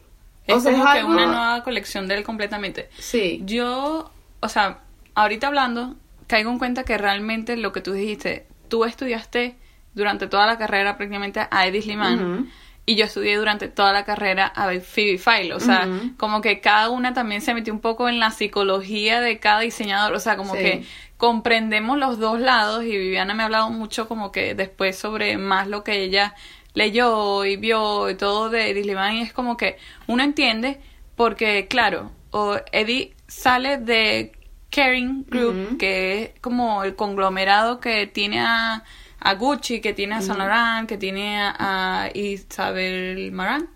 O 0.47 0.55
Es 0.57 0.63
sea, 0.63 0.71
como 0.71 0.85
es 0.85 0.91
que 0.93 0.99
algo- 0.99 1.11
una 1.11 1.25
nueva 1.27 1.63
colección 1.63 2.07
de 2.07 2.15
él 2.15 2.23
completamente. 2.23 2.89
Sí. 2.97 3.41
Yo, 3.45 4.11
o 4.39 4.49
sea, 4.49 4.79
ahorita 5.15 5.47
hablando, 5.47 5.95
caigo 6.27 6.49
en 6.51 6.57
cuenta 6.59 6.83
que 6.83 6.97
realmente 6.97 7.57
lo 7.57 7.71
que 7.71 7.81
tú 7.81 7.93
dijiste, 7.93 8.47
tú 8.67 8.85
estudiaste 8.85 9.55
durante 9.93 10.27
toda 10.27 10.45
la 10.47 10.57
carrera 10.57 10.97
prácticamente 10.97 11.45
a 11.51 11.67
Eddie 11.67 11.81
Sliman 11.81 12.33
Ujú. 12.33 12.47
y 12.85 12.95
yo 12.95 13.05
estudié 13.05 13.35
durante 13.37 13.67
toda 13.67 13.91
la 13.93 14.05
carrera 14.05 14.47
a 14.47 14.67
Phoebe 14.79 15.17
Philo. 15.19 15.57
O 15.57 15.59
sea, 15.59 15.87
como 16.17 16.41
que 16.41 16.59
cada 16.61 16.89
una 16.89 17.13
también 17.13 17.41
se 17.41 17.53
metió 17.53 17.73
un 17.73 17.81
poco 17.81 18.07
en 18.09 18.19
la 18.19 18.31
psicología 18.31 19.19
de 19.21 19.39
cada 19.39 19.59
diseñador. 19.59 20.13
O 20.13 20.19
sea, 20.19 20.37
como 20.37 20.55
Sí. 20.55 20.59
que 20.61 20.85
comprendemos 21.17 21.97
los 21.99 22.17
dos 22.19 22.39
lados 22.39 22.83
y 22.83 22.97
Viviana 22.97 23.33
me 23.35 23.43
ha 23.43 23.45
hablado 23.45 23.69
mucho 23.69 24.07
como 24.07 24.31
que 24.31 24.55
después 24.55 24.97
sobre 24.97 25.37
más 25.37 25.67
lo 25.67 25.83
que 25.83 26.01
ella 26.01 26.33
leyó 26.73 27.45
y 27.45 27.57
vio 27.57 28.09
y 28.09 28.15
todo 28.15 28.49
de 28.49 28.69
Eddie 28.69 28.93
y 29.13 29.21
es 29.21 29.33
como 29.33 29.57
que 29.57 29.77
uno 30.07 30.23
entiende 30.23 30.79
porque, 31.15 31.67
claro, 31.67 32.11
o 32.31 32.57
Eddie 32.71 33.13
sale 33.27 33.77
de 33.77 34.31
Kering 34.69 35.25
Group, 35.29 35.77
que 35.77 36.23
es 36.23 36.39
como 36.39 36.83
el 36.83 36.95
conglomerado 36.95 37.79
que 37.79 38.07
tiene 38.07 38.39
a, 38.39 38.83
a 39.19 39.33
Gucci, 39.35 39.81
que 39.81 39.93
tiene 39.93 40.15
a 40.15 40.21
Saint 40.21 40.39
Laurent, 40.39 40.87
que 40.87 40.97
tiene 40.97 41.41
a, 41.41 42.03
a 42.03 42.09
Isabel 42.13 43.31
Marant. 43.31 43.69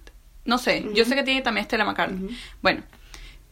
No 0.46 0.58
sé, 0.58 0.86
yo 0.94 1.06
sé 1.06 1.16
que 1.16 1.24
tiene 1.24 1.42
también 1.42 1.64
a 1.64 1.66
Stella 1.66 1.86
McCartney. 1.86 2.38
Bueno, 2.62 2.84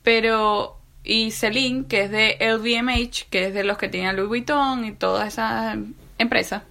pero 0.04 0.80
y 1.04 1.32
Celine, 1.32 1.86
que 1.88 2.04
es 2.04 2.12
de 2.12 2.38
LVMH, 2.40 3.28
que 3.30 3.48
es 3.48 3.54
de 3.54 3.64
los 3.64 3.78
que 3.78 3.90
tiene 3.90 4.14
Louis 4.14 4.30
Vuitton 4.30 4.86
y 4.86 4.94
todas 4.94 5.28
esas 5.28 5.78
empresas. 6.18 6.64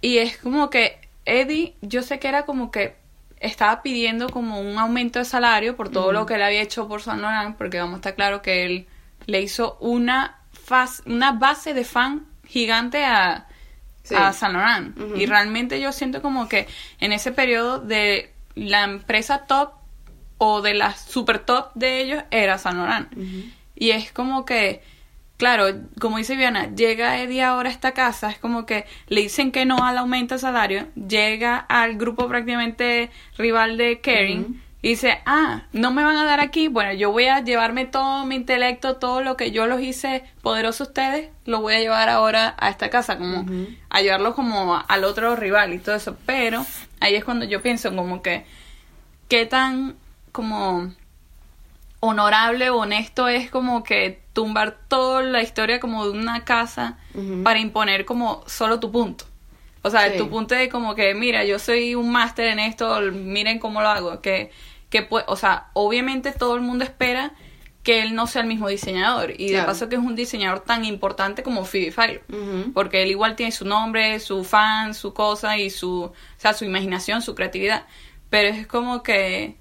Y 0.00 0.18
es 0.18 0.38
como 0.38 0.70
que 0.70 1.01
Eddie, 1.24 1.74
yo 1.82 2.02
sé 2.02 2.18
que 2.18 2.28
era 2.28 2.44
como 2.44 2.70
que 2.70 2.96
estaba 3.40 3.82
pidiendo 3.82 4.28
como 4.28 4.60
un 4.60 4.78
aumento 4.78 5.18
de 5.18 5.24
salario 5.24 5.76
por 5.76 5.88
todo 5.90 6.12
lo 6.12 6.26
que 6.26 6.34
él 6.34 6.42
había 6.42 6.62
hecho 6.62 6.86
por 6.88 7.02
Saint 7.02 7.20
Laurent, 7.20 7.56
porque 7.56 7.78
vamos 7.78 7.94
a 7.94 7.96
estar 7.96 8.14
claro 8.14 8.40
que 8.42 8.64
él 8.64 8.86
le 9.26 9.40
hizo 9.40 9.76
una, 9.80 10.38
faz- 10.52 11.02
una 11.06 11.32
base 11.32 11.74
de 11.74 11.84
fan 11.84 12.26
gigante 12.46 13.04
a, 13.04 13.46
Sí. 14.04 14.14
a 14.16 14.32
Saint 14.32 14.54
Laurent. 14.54 14.96
Y 15.16 15.26
realmente 15.26 15.80
yo 15.80 15.92
siento 15.92 16.22
como 16.22 16.48
que 16.48 16.66
en 16.98 17.12
ese 17.12 17.30
periodo 17.32 17.78
de 17.78 18.32
la 18.56 18.82
empresa 18.84 19.46
top 19.46 19.74
o 20.38 20.60
de 20.60 20.74
la 20.74 20.94
super 20.96 21.38
top 21.38 21.70
de 21.74 22.00
ellos 22.00 22.24
era 22.32 22.58
Saint 22.58 22.78
Laurent. 22.78 23.08
Y 23.76 23.90
es 23.90 24.10
como 24.12 24.44
que, 24.44 24.82
claro, 25.36 25.66
como 26.00 26.18
dice 26.18 26.36
Viana, 26.36 26.74
llega 26.74 27.18
Eddie 27.20 27.42
ahora 27.42 27.68
a 27.68 27.72
esta 27.72 27.92
casa, 27.92 28.30
es 28.30 28.38
como 28.38 28.64
que 28.66 28.84
le 29.08 29.22
dicen 29.22 29.52
que 29.52 29.64
no 29.64 29.84
al 29.84 29.98
aumento 29.98 30.34
de 30.34 30.40
salario, 30.40 30.86
llega 30.94 31.56
al 31.56 31.96
grupo 31.96 32.28
prácticamente 32.28 33.10
rival 33.36 33.76
de 33.76 34.00
Ujú. 34.40 34.54
y 34.82 34.88
dice, 34.88 35.20
ah, 35.26 35.62
no 35.72 35.92
me 35.92 36.04
van 36.04 36.16
a 36.16 36.24
dar 36.24 36.40
aquí, 36.40 36.68
bueno, 36.68 36.92
yo 36.92 37.10
voy 37.10 37.26
a 37.26 37.40
llevarme 37.40 37.86
todo 37.86 38.24
mi 38.24 38.36
intelecto, 38.36 38.96
todo 38.96 39.20
lo 39.22 39.36
que 39.36 39.50
yo 39.50 39.66
los 39.66 39.80
hice 39.80 40.24
poderosos 40.42 40.88
ustedes, 40.88 41.30
lo 41.44 41.60
voy 41.60 41.74
a 41.74 41.80
llevar 41.80 42.08
ahora 42.08 42.54
a 42.58 42.68
esta 42.68 42.90
casa, 42.90 43.18
como 43.18 43.44
a 43.90 44.00
llevarlo 44.00 44.34
como 44.34 44.82
al 44.86 45.04
otro 45.04 45.34
rival 45.36 45.72
y 45.72 45.78
todo 45.78 45.96
eso, 45.96 46.16
pero 46.26 46.64
ahí 47.00 47.14
es 47.14 47.24
cuando 47.24 47.44
yo 47.44 47.62
pienso 47.62 47.94
como 47.94 48.22
que, 48.22 48.44
qué 49.28 49.46
tan 49.46 49.96
como 50.30 50.92
honorable 52.04 52.68
o 52.70 52.78
honesto 52.78 53.28
es 53.28 53.48
como 53.48 53.84
que 53.84 54.20
tumbar 54.32 54.76
toda 54.88 55.22
la 55.22 55.40
historia 55.40 55.78
como 55.78 56.04
de 56.04 56.10
una 56.10 56.44
casa 56.44 56.98
para 57.44 57.60
imponer 57.60 58.04
como 58.04 58.42
solo 58.48 58.80
tu 58.80 58.90
punto. 58.90 59.24
O 59.82 59.90
sea, 59.90 60.10
Sí. 60.10 60.18
tu 60.18 60.28
punto 60.28 60.56
de 60.56 60.68
como 60.68 60.96
que, 60.96 61.14
mira, 61.14 61.44
yo 61.44 61.60
soy 61.60 61.94
un 61.94 62.10
máster 62.10 62.48
en 62.48 62.58
esto, 62.58 63.00
miren 63.12 63.60
cómo 63.60 63.80
lo 63.82 63.88
hago. 63.88 64.20
Que, 64.20 64.50
que 64.90 65.02
pues, 65.02 65.24
o 65.28 65.36
sea, 65.36 65.68
obviamente 65.74 66.32
todo 66.32 66.56
el 66.56 66.62
mundo 66.62 66.82
espera 66.84 67.34
que 67.84 68.02
él 68.02 68.14
no 68.16 68.26
sea 68.26 68.42
el 68.42 68.48
mismo 68.48 68.66
diseñador. 68.68 69.32
Y 69.40 69.50
de 69.52 69.62
paso 69.62 69.88
que 69.88 69.94
es 69.94 70.00
un 70.02 70.16
diseñador 70.16 70.60
tan 70.60 70.84
importante 70.84 71.44
como 71.44 71.64
Phoebe. 71.64 72.22
Ujú. 72.28 72.72
Porque 72.72 73.02
él 73.04 73.10
igual 73.10 73.36
tiene 73.36 73.52
su 73.52 73.64
nombre, 73.64 74.18
su 74.18 74.42
fan, 74.42 74.94
su 74.94 75.14
cosa 75.14 75.56
y 75.56 75.70
su, 75.70 76.02
o 76.04 76.12
sea, 76.36 76.52
su 76.52 76.64
imaginación, 76.64 77.22
su 77.22 77.36
creatividad. 77.36 77.86
Pero 78.28 78.48
es 78.48 78.66
como 78.66 79.02
que 79.04 79.56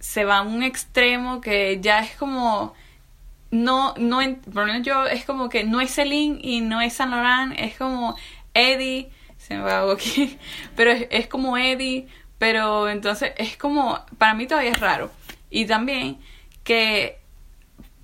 se 0.00 0.24
va 0.24 0.38
a 0.38 0.42
un 0.42 0.62
extremo 0.62 1.40
que 1.40 1.78
ya 1.80 2.00
es 2.00 2.14
como 2.16 2.74
no 3.50 3.94
no 3.96 4.20
por 4.52 4.66
lo 4.66 4.72
menos 4.72 4.86
yo 4.86 5.06
es 5.06 5.24
como 5.24 5.48
que 5.48 5.64
no 5.64 5.80
es 5.80 5.94
Celine 5.94 6.38
y 6.42 6.60
no 6.60 6.80
es 6.80 6.92
Saint 6.92 7.12
Laurent 7.12 7.54
es 7.58 7.76
como 7.76 8.16
Eddie 8.54 9.10
se 9.38 9.56
me 9.56 9.62
va 9.62 9.80
algo 9.80 9.92
aquí 9.92 10.38
pero 10.76 10.90
es, 10.90 11.06
es 11.10 11.26
como 11.26 11.56
Eddie 11.56 12.06
pero 12.38 12.88
entonces 12.88 13.32
es 13.36 13.56
como 13.56 13.98
para 14.16 14.34
mí 14.34 14.46
todavía 14.46 14.70
es 14.70 14.80
raro. 14.80 15.10
Y 15.50 15.66
también 15.66 16.18
que 16.62 17.18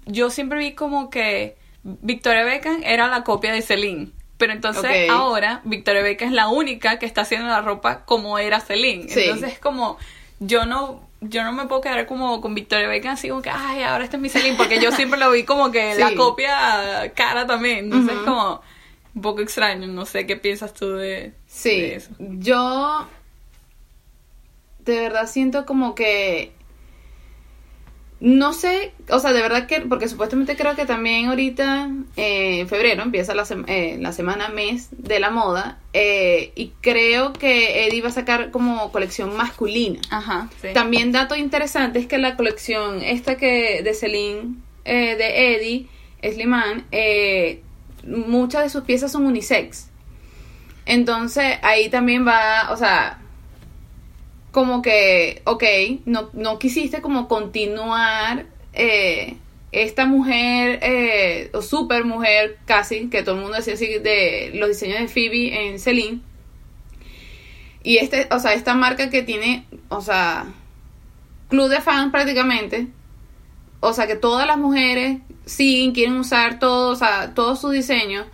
yo 0.07 0.31
siempre 0.31 0.59
vi 0.59 0.73
como 0.73 1.09
que 1.09 1.57
Victoria 1.83 2.43
Beckham 2.45 2.83
era 2.83 3.09
la 3.09 3.23
copia 3.23 3.53
de 3.53 3.63
Celine 3.63 4.11
pero 4.37 4.53
entonces 4.53 5.09
ahora 5.11 5.61
Victoria 5.65 6.03
Beckham 6.03 6.29
es 6.29 6.35
la 6.35 6.49
única 6.49 6.99
que 6.99 7.07
está 7.07 7.21
haciendo 7.21 7.47
la 7.47 7.61
ropa 7.61 8.05
como 8.05 8.39
era 8.39 8.61
Celine. 8.61 9.09
Sí. 9.09 9.21
entonces 9.23 9.53
es 9.53 9.59
como 9.59 9.97
yo 10.41 10.67
no 10.67 11.09
yo 11.29 11.45
no 11.45 11.53
me 11.53 11.67
puedo 11.67 11.81
quedar 11.81 12.07
como 12.07 12.41
con 12.41 12.55
Victoria 12.55 12.89
Beckham 12.89 13.15
así 13.15 13.29
como 13.29 13.43
que 13.43 13.51
ay 13.51 13.83
ahora 13.83 14.05
este 14.05 14.17
es 14.17 14.23
mi 14.23 14.29
Celine 14.29 14.57
porque 14.57 14.81
yo 14.81 14.91
siempre 14.93 15.19
lo 15.19 15.31
vi 15.31 15.45
como 15.45 15.71
que 15.71 15.95
Sí. 15.95 16.01
la 16.01 16.15
copia 16.15 17.13
cara 17.15 17.47
también. 17.47 17.85
Entonces 17.87 18.17
como 18.25 18.61
un 19.15 19.23
poco 19.23 19.41
extraño 19.43 19.87
no 19.87 20.07
sé 20.07 20.27
qué 20.27 20.37
piensas 20.37 20.75
tú 20.75 20.93
de, 20.95 21.33
Sí, 21.47 21.81
de 21.81 21.95
eso. 21.97 22.11
yo 22.19 23.07
de 24.81 25.01
verdad 25.01 25.27
siento 25.27 25.65
como 25.67 25.95
que 25.95 26.53
no 28.27 28.55
sé, 28.55 28.93
o 29.11 29.19
sea, 29.19 29.35
de 29.35 29.43
verdad 29.43 29.67
que, 29.67 29.83
porque 29.83 30.09
supuestamente 30.09 30.57
creo 30.57 30.75
que 30.75 30.87
también 30.87 31.27
ahorita, 31.27 31.91
eh, 32.17 32.61
en 32.61 32.69
febrero, 32.69 33.03
empieza 33.03 33.35
la, 33.35 33.43
sem- 33.43 33.67
eh, 33.69 33.99
la 34.01 34.13
semana 34.13 34.49
mes 34.49 34.89
de 34.93 35.21
la 35.21 35.29
moda, 35.29 35.79
eh, 35.93 36.51
y 36.57 36.73
creo 36.81 37.35
que 37.35 37.87
Eddie 37.87 38.01
va 38.01 38.09
a 38.09 38.13
sacar 38.13 38.51
como 38.51 38.91
colección 38.93 39.37
masculina. 39.37 40.01
ajá 40.09 40.49
sí 40.63 40.69
También 40.73 41.13
dato 41.13 41.37
interesante 41.37 41.99
es 41.99 42.07
que 42.07 42.17
la 42.17 42.35
colección 42.37 43.03
esta 43.03 43.37
que 43.37 43.83
de 43.83 43.93
Celine, 43.93 44.55
eh, 44.87 45.17
de 45.17 45.55
Eddie, 45.57 45.87
Sliman, 46.23 46.87
eh, 46.93 47.61
muchas 48.07 48.63
de 48.63 48.71
sus 48.71 48.85
piezas 48.85 49.13
son 49.13 49.27
unisex. 49.27 49.91
Entonces 50.87 51.59
ahí 51.63 51.89
también 51.91 52.27
va, 52.27 52.71
o 52.71 52.77
sea, 52.77 53.19
como 54.55 54.83
que, 54.83 55.43
ok, 55.47 55.65
no, 56.05 56.31
no 56.33 56.61
quisiste 56.61 57.03
como 57.03 57.27
continuar 57.27 58.47
eh, 58.73 59.37
esta 59.73 60.07
mujer, 60.07 60.79
eh, 60.81 61.51
o 61.53 61.61
super 61.61 62.05
mujer 62.05 62.59
casi, 62.65 63.11
que 63.11 63.25
todo 63.25 63.35
el 63.35 63.41
mundo 63.41 63.57
decía 63.57 63.75
así, 63.75 63.99
de 63.99 64.53
los 64.55 64.69
diseños 64.69 65.01
de 65.01 65.09
Phoebe 65.09 65.67
en 65.67 65.81
Celine. 65.81 66.21
Y 67.83 67.97
este, 67.97 68.29
o 68.31 68.39
sea, 68.39 68.53
esta 68.55 68.75
marca 68.75 69.11
que 69.11 69.25
tiene, 69.25 69.67
o 69.89 70.01
sea, 70.01 70.47
club 71.49 71.69
de 71.69 71.81
fans 71.81 72.13
prácticamente. 72.13 72.87
O 73.81 73.93
sea, 73.93 74.07
que 74.07 74.15
todas 74.15 74.47
las 74.47 74.57
mujeres 74.57 75.19
siguen, 75.47 75.91
quieren 75.91 76.15
usar 76.15 76.61
todo, 76.61 76.93
o 76.93 76.97
sea, 76.97 77.35
todos 77.35 77.61
sus 77.61 77.73
diseños. 77.73 78.29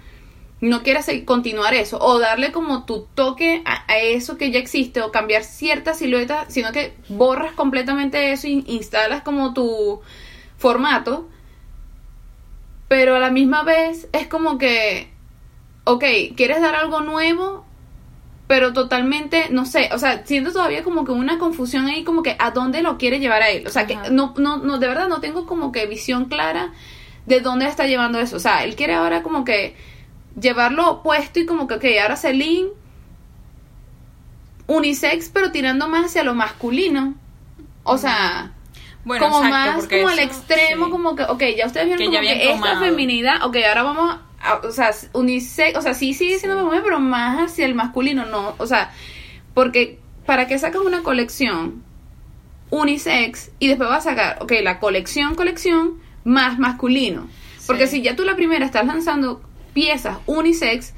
No 0.61 0.83
seguir- 0.83 1.25
continuar 1.25 1.75
eso. 1.75 1.99
O 2.01 2.19
darle 2.19 2.53
como 2.53 2.85
tu 2.85 3.07
toque 3.15 3.63
a, 3.65 3.85
a 3.91 3.99
eso 3.99 4.37
que 4.37 4.51
ya 4.51 4.59
existe. 4.59 5.01
O 5.03 5.11
cambiar 5.11 5.45
ciertas 5.45 5.99
siluetas. 5.99 6.53
Sino 6.53 6.73
que 6.73 6.95
borras 7.09 7.53
completamente 7.53 8.33
eso 8.33 8.47
y 8.47 8.65
instalas 8.67 9.23
como 9.23 9.55
tu 9.55 10.01
formato. 10.59 11.29
Pero 12.89 13.17
a 13.17 13.21
la 13.21 13.31
misma 13.31 13.63
vez 13.63 14.09
es 14.13 14.27
como 14.27 14.59
que, 14.59 15.11
ok, 15.85 16.05
¿quieres 16.37 16.61
dar 16.61 16.75
algo 16.75 17.01
nuevo? 17.01 17.65
pero 18.51 18.73
totalmente, 18.73 19.47
no 19.53 19.65
sé, 19.65 19.91
o 19.95 19.99
sea, 20.01 20.27
siento 20.27 20.51
todavía 20.53 20.83
como 20.83 21.05
que 21.05 21.13
una 21.13 21.39
confusión 21.39 21.87
ahí, 21.87 22.03
como 22.03 22.25
que 22.25 22.35
a 22.37 22.51
dónde 22.51 22.83
lo 22.83 22.99
quiere 22.99 23.21
llevar 23.21 23.43
a 23.43 23.51
él. 23.51 23.65
O 23.65 23.71
sea, 23.71 23.87
que 23.87 23.95
no, 24.11 24.35
no, 24.39 24.57
no, 24.57 24.79
de 24.79 24.89
verdad 24.89 25.07
no 25.07 25.21
tengo 25.21 25.47
como 25.47 25.71
que 25.71 25.87
visión 25.87 26.25
clara 26.25 26.73
de 27.27 27.39
dónde 27.39 27.67
está 27.67 27.87
llevando 27.87 28.19
eso. 28.19 28.35
O 28.35 28.41
sea, 28.41 28.65
él 28.65 28.75
quiere 28.75 28.95
ahora 28.95 29.23
como 29.23 29.45
que 29.45 29.77
llevarlo 30.39 30.91
opuesto 30.91 31.41
y 31.41 31.47
como 31.47 31.67
que, 31.67 31.75
ok, 31.75 31.85
ahora 32.03 32.17
Celine 32.17 32.69
unisex, 34.67 35.29
pero 35.31 35.51
tirando 35.51 35.89
más 35.89 36.07
hacia 36.07 36.25
lo 36.25 36.35
masculino. 36.35 37.15
O 37.83 37.99
sea, 37.99 38.53
Bueno, 39.05 39.27
como 39.31 39.45
exacto, 39.45 39.77
más 39.77 39.89
como 39.89 40.09
al 40.09 40.19
extremo, 40.19 40.85
sí. 40.87 40.91
como 40.91 41.17
que, 41.17 41.23
ok, 41.25 41.43
ya 41.57 41.67
ustedes 41.67 41.87
vieron 41.87 41.99
Que 41.99 42.05
como 42.07 42.21
que 42.21 42.53
esta 42.53 42.79
feminidad, 42.81 43.45
ok, 43.45 43.57
ahora 43.69 43.83
vamos 43.83 44.17
a, 44.41 44.55
o 44.57 44.71
sea, 44.71 44.91
unisex, 45.13 45.77
o 45.79 45.83
sea, 45.83 45.95
sí 45.95 46.15
sigue 46.15 46.39
siendo 46.39 46.57
femenino, 46.59 46.83
pero 46.85 47.01
más 47.01 47.51
hacia 47.51 47.67
el 47.67 47.75
masculino, 47.75 48.27
no, 48.27 48.55
o 48.59 48.67
sea, 48.67 48.93
porque 49.55 49.99
para 50.27 50.47
qué 50.47 50.59
sacas 50.59 50.83
una 50.83 51.03
colección 51.03 51.83
unisex 52.71 53.51
y 53.59 53.67
después 53.69 53.89
vas 53.89 54.07
a 54.07 54.11
sacar, 54.11 54.39
ok, 54.41 54.53
la 54.63 54.79
colección, 54.79 55.35
colección 55.35 55.95
más 56.25 56.59
masculino. 56.59 57.27
Porque 57.67 57.87
Sí. 57.87 57.97
si 57.97 58.03
ya 58.03 58.15
tú 58.17 58.25
la 58.25 58.37
primera 58.37 58.65
estás 58.65 58.87
lanzando 58.87 59.43
piezas 59.73 60.19
unisex, 60.27 60.95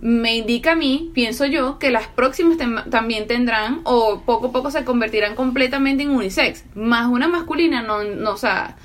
me 0.00 0.36
indica 0.36 0.72
a 0.72 0.74
mí, 0.74 1.10
pienso 1.14 1.44
yo, 1.46 1.78
que 1.78 1.90
las 1.90 2.06
próximas 2.08 2.56
también 2.90 3.26
tendrán 3.26 3.80
o 3.84 4.22
poco 4.24 4.48
a 4.48 4.52
poco 4.52 4.70
se 4.70 4.84
convertirán 4.84 5.34
completamente 5.34 6.02
en 6.02 6.10
unisex. 6.10 6.64
Más 6.74 7.08
una 7.08 7.28
masculina, 7.28 7.82
no, 7.82 8.02
no 8.02 8.30
o 8.32 8.36
sea, 8.36 8.76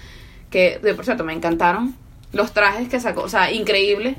que 0.50 0.80
de 0.80 0.94
por 0.94 1.06
cierto 1.06 1.24
me 1.24 1.34
encantaron 1.34 1.96
los 2.34 2.54
trajes 2.54 2.90
que 2.90 3.00
sacó, 3.00 3.22
o 3.24 3.30
sea, 3.30 3.52
increíble, 3.52 4.16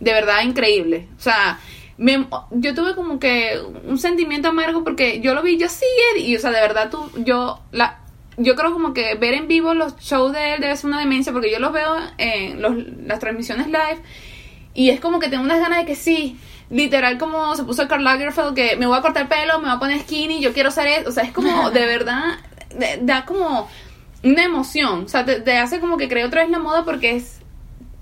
de 0.00 0.12
verdad 0.12 0.42
increíble. 0.42 1.06
O 1.16 1.22
sea, 1.22 1.60
me- 1.96 2.26
yo 2.50 2.74
tuve 2.74 2.94
como 2.96 3.18
que 3.20 3.58
un 3.86 3.98
sentimiento 3.98 4.48
amargo 4.48 4.82
porque 4.82 5.20
yo 5.20 5.34
lo 5.34 5.42
vi, 5.42 5.56
yo 5.56 5.68
sí, 5.68 5.86
y 6.18 6.34
o 6.36 6.40
sea, 6.40 6.50
de 6.50 6.60
verdad 6.60 6.90
tú, 6.90 7.10
yo 7.24 7.60
la 7.70 8.00
yo 8.36 8.56
creo 8.56 8.72
como 8.72 8.92
que 8.94 9.14
ver 9.14 9.34
en 9.34 9.46
vivo 9.46 9.74
los 9.74 9.96
shows 9.98 10.32
de 10.32 10.54
él 10.54 10.60
debe 10.60 10.76
ser 10.76 10.86
una 10.86 10.98
demencia 10.98 11.32
porque 11.32 11.52
yo 11.52 11.60
los 11.60 11.72
veo 11.72 11.94
en 12.18 12.60
los, 12.60 12.74
las 13.06 13.20
transmisiones 13.20 13.68
live 13.68 14.02
y 14.74 14.90
es 14.90 15.00
como 15.00 15.18
que 15.20 15.28
tengo 15.28 15.44
unas 15.44 15.60
ganas 15.60 15.78
de 15.78 15.86
que 15.86 15.94
sí, 15.96 16.36
literal 16.70 17.16
como 17.18 17.54
se 17.56 17.64
puso 17.64 17.86
Karl 17.88 18.02
Lagerfeld 18.04 18.54
que 18.54 18.76
me 18.76 18.86
voy 18.86 18.98
a 18.98 19.02
cortar 19.02 19.22
el 19.22 19.28
pelo, 19.28 19.58
me 19.60 19.66
voy 19.68 19.76
a 19.76 19.78
poner 19.78 20.00
skinny, 20.00 20.40
yo 20.40 20.52
quiero 20.52 20.70
ser 20.70 20.86
eso, 20.88 21.08
o 21.08 21.12
sea, 21.12 21.24
es 21.24 21.32
como 21.32 21.70
de 21.70 21.86
verdad 21.86 22.38
de- 22.76 22.98
da 23.02 23.24
como 23.24 23.68
una 24.22 24.42
emoción, 24.44 25.04
o 25.04 25.08
sea, 25.08 25.24
te, 25.24 25.40
te 25.40 25.56
hace 25.58 25.80
como 25.80 25.96
que 25.96 26.08
cree 26.08 26.24
otra 26.24 26.42
vez 26.42 26.50
la 26.50 26.58
moda 26.58 26.84
porque 26.84 27.16
es 27.16 27.40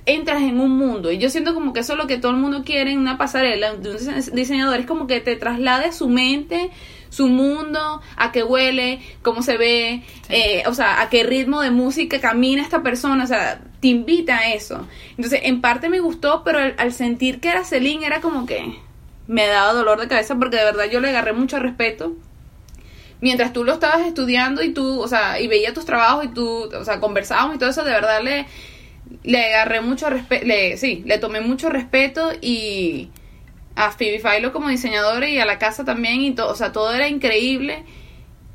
entras 0.04 0.42
en 0.42 0.58
un 0.58 0.76
mundo. 0.76 1.12
Y 1.12 1.18
yo 1.18 1.30
siento 1.30 1.54
como 1.54 1.72
que 1.72 1.78
eso 1.80 1.92
es 1.92 1.98
lo 1.98 2.08
que 2.08 2.18
todo 2.18 2.32
el 2.32 2.38
mundo 2.38 2.64
quiere 2.64 2.90
en 2.90 2.98
una 2.98 3.18
pasarela 3.18 3.72
de 3.74 3.90
un 3.90 3.96
dise- 3.98 4.32
diseñador. 4.32 4.80
Es 4.80 4.86
como 4.86 5.06
que 5.06 5.20
te 5.20 5.36
traslade 5.36 5.92
su 5.92 6.08
mente 6.08 6.70
su 7.08 7.28
mundo 7.28 8.00
a 8.16 8.32
qué 8.32 8.42
huele 8.42 9.00
cómo 9.22 9.42
se 9.42 9.56
ve 9.58 10.02
Sí. 10.26 10.34
eh, 10.34 10.62
o 10.66 10.74
sea 10.74 11.02
a 11.02 11.08
qué 11.10 11.22
ritmo 11.24 11.60
de 11.60 11.70
música 11.70 12.20
camina 12.20 12.62
esta 12.62 12.82
persona. 12.82 13.22
O 13.22 13.26
sea 13.28 13.60
te 13.82 13.88
invita 13.88 14.38
a 14.38 14.52
eso. 14.52 14.86
Entonces 15.10 15.40
en 15.42 15.60
parte 15.60 15.88
me 15.88 15.98
gustó 15.98 16.44
pero 16.44 16.60
al, 16.60 16.92
sentir 16.92 17.40
que 17.40 17.48
era 17.48 17.64
Celine 17.64 18.06
era 18.06 18.20
como 18.20 18.46
que 18.46 18.78
me 19.26 19.48
daba 19.48 19.72
dolor 19.72 20.00
de 20.00 20.06
cabeza 20.06 20.36
porque 20.36 20.56
de 20.56 20.64
verdad 20.64 20.84
yo 20.84 21.00
le 21.00 21.08
agarré 21.08 21.32
mucho 21.32 21.58
respeto. 21.58 22.14
Mientras 23.20 23.52
tú 23.52 23.64
lo 23.64 23.72
estabas 23.72 24.06
estudiando 24.06 24.62
y 24.62 24.72
tú, 24.72 25.00
o 25.00 25.08
sea, 25.08 25.40
y 25.40 25.48
veía 25.48 25.74
tus 25.74 25.84
trabajos 25.84 26.26
y 26.26 26.28
tú, 26.28 26.70
o 26.72 26.84
sea, 26.84 27.00
conversábamos 27.00 27.56
y 27.56 27.58
todo 27.58 27.70
eso, 27.70 27.82
de 27.82 27.90
verdad 27.90 28.22
le, 28.22 28.46
le 29.24 29.46
agarré 29.46 29.80
mucho 29.80 30.08
respeto, 30.08 30.46
le, 30.46 30.76
sí, 30.76 31.02
le 31.04 31.18
tomé 31.18 31.40
mucho 31.40 31.68
respeto 31.68 32.30
y 32.40 33.10
a 33.74 33.90
Phoebe 33.90 34.20
Philo 34.20 34.52
como 34.52 34.68
diseñadora 34.68 35.28
y 35.28 35.40
a 35.40 35.44
la 35.44 35.58
casa 35.58 35.84
también 35.84 36.20
y 36.20 36.32
todo, 36.34 36.50
o 36.50 36.54
sea, 36.54 36.70
todo 36.70 36.92
era 36.92 37.08
increíble. 37.08 37.84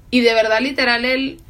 Y 0.10 0.22
de 0.22 0.34
verdad 0.34 0.62
literal 0.62 1.04
él 1.04 1.42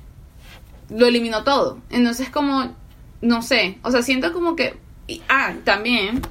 lo 0.89 1.05
eliminó 1.05 1.43
todo. 1.43 1.79
Entonces 1.91 2.29
como, 2.29 2.75
no 3.21 3.41
sé, 3.41 3.77
o 3.83 3.91
sea, 3.91 4.01
siento 4.01 4.33
como 4.33 4.55
que, 4.55 4.75
y- 5.07 5.21
ah, 5.29 5.53
también 5.63 6.21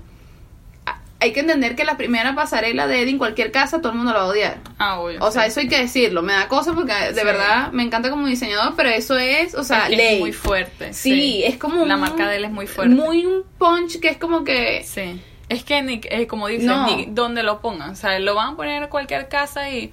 hay 1.18 1.32
que 1.32 1.40
entender 1.40 1.74
que 1.76 1.84
la 1.86 1.96
primera 1.96 2.34
pasarela 2.34 2.86
de 2.86 3.00
Eddie 3.00 3.12
en 3.12 3.18
cualquier 3.18 3.50
casa 3.50 3.78
todo 3.80 3.90
el 3.92 3.96
mundo 3.98 4.12
la 4.12 4.18
va 4.18 4.24
a 4.24 4.28
odiar. 4.28 4.58
Ah, 4.78 5.00
obvio. 5.00 5.18
O 5.24 5.30
sea, 5.30 5.42
sí. 5.44 5.48
eso 5.48 5.60
hay 5.60 5.68
que 5.68 5.78
decirlo. 5.80 6.22
Me 6.22 6.34
da 6.34 6.46
cosa 6.46 6.74
porque 6.74 6.92
de 6.92 7.14
Sí. 7.18 7.24
verdad 7.24 7.72
me 7.72 7.82
encanta 7.82 8.10
como 8.10 8.26
diseñador, 8.26 8.74
pero 8.76 8.90
eso 8.90 9.16
es, 9.16 9.54
o 9.54 9.64
sea, 9.64 9.84
Es 9.84 9.90
que 9.90 9.96
ley. 9.96 10.14
es 10.16 10.20
muy 10.20 10.32
fuerte. 10.34 10.92
Sí, 10.92 11.42
es 11.42 11.56
como 11.56 11.86
La 11.86 11.94
un- 11.94 12.00
marca 12.02 12.28
de 12.28 12.36
él 12.36 12.44
es 12.44 12.50
muy 12.52 12.66
fuerte. 12.66 12.94
Muy 12.94 13.24
un 13.24 13.44
punch 13.58 13.98
que 13.98 14.08
es 14.08 14.18
como 14.18 14.44
que 14.44 14.82
Sí. 14.84 15.20
Es 15.48 15.64
que, 15.64 15.80
ni, 15.80 16.00
eh, 16.10 16.26
como 16.26 16.48
dices, 16.48 16.66
No. 16.66 16.86
ni 16.86 17.06
donde 17.06 17.42
lo 17.44 17.60
pongan. 17.60 17.90
O 17.90 17.96
sea, 17.96 18.18
lo 18.18 18.34
van 18.34 18.52
a 18.52 18.56
poner 18.56 18.82
en 18.82 18.88
cualquier 18.90 19.28
casa 19.28 19.70
y 19.70 19.92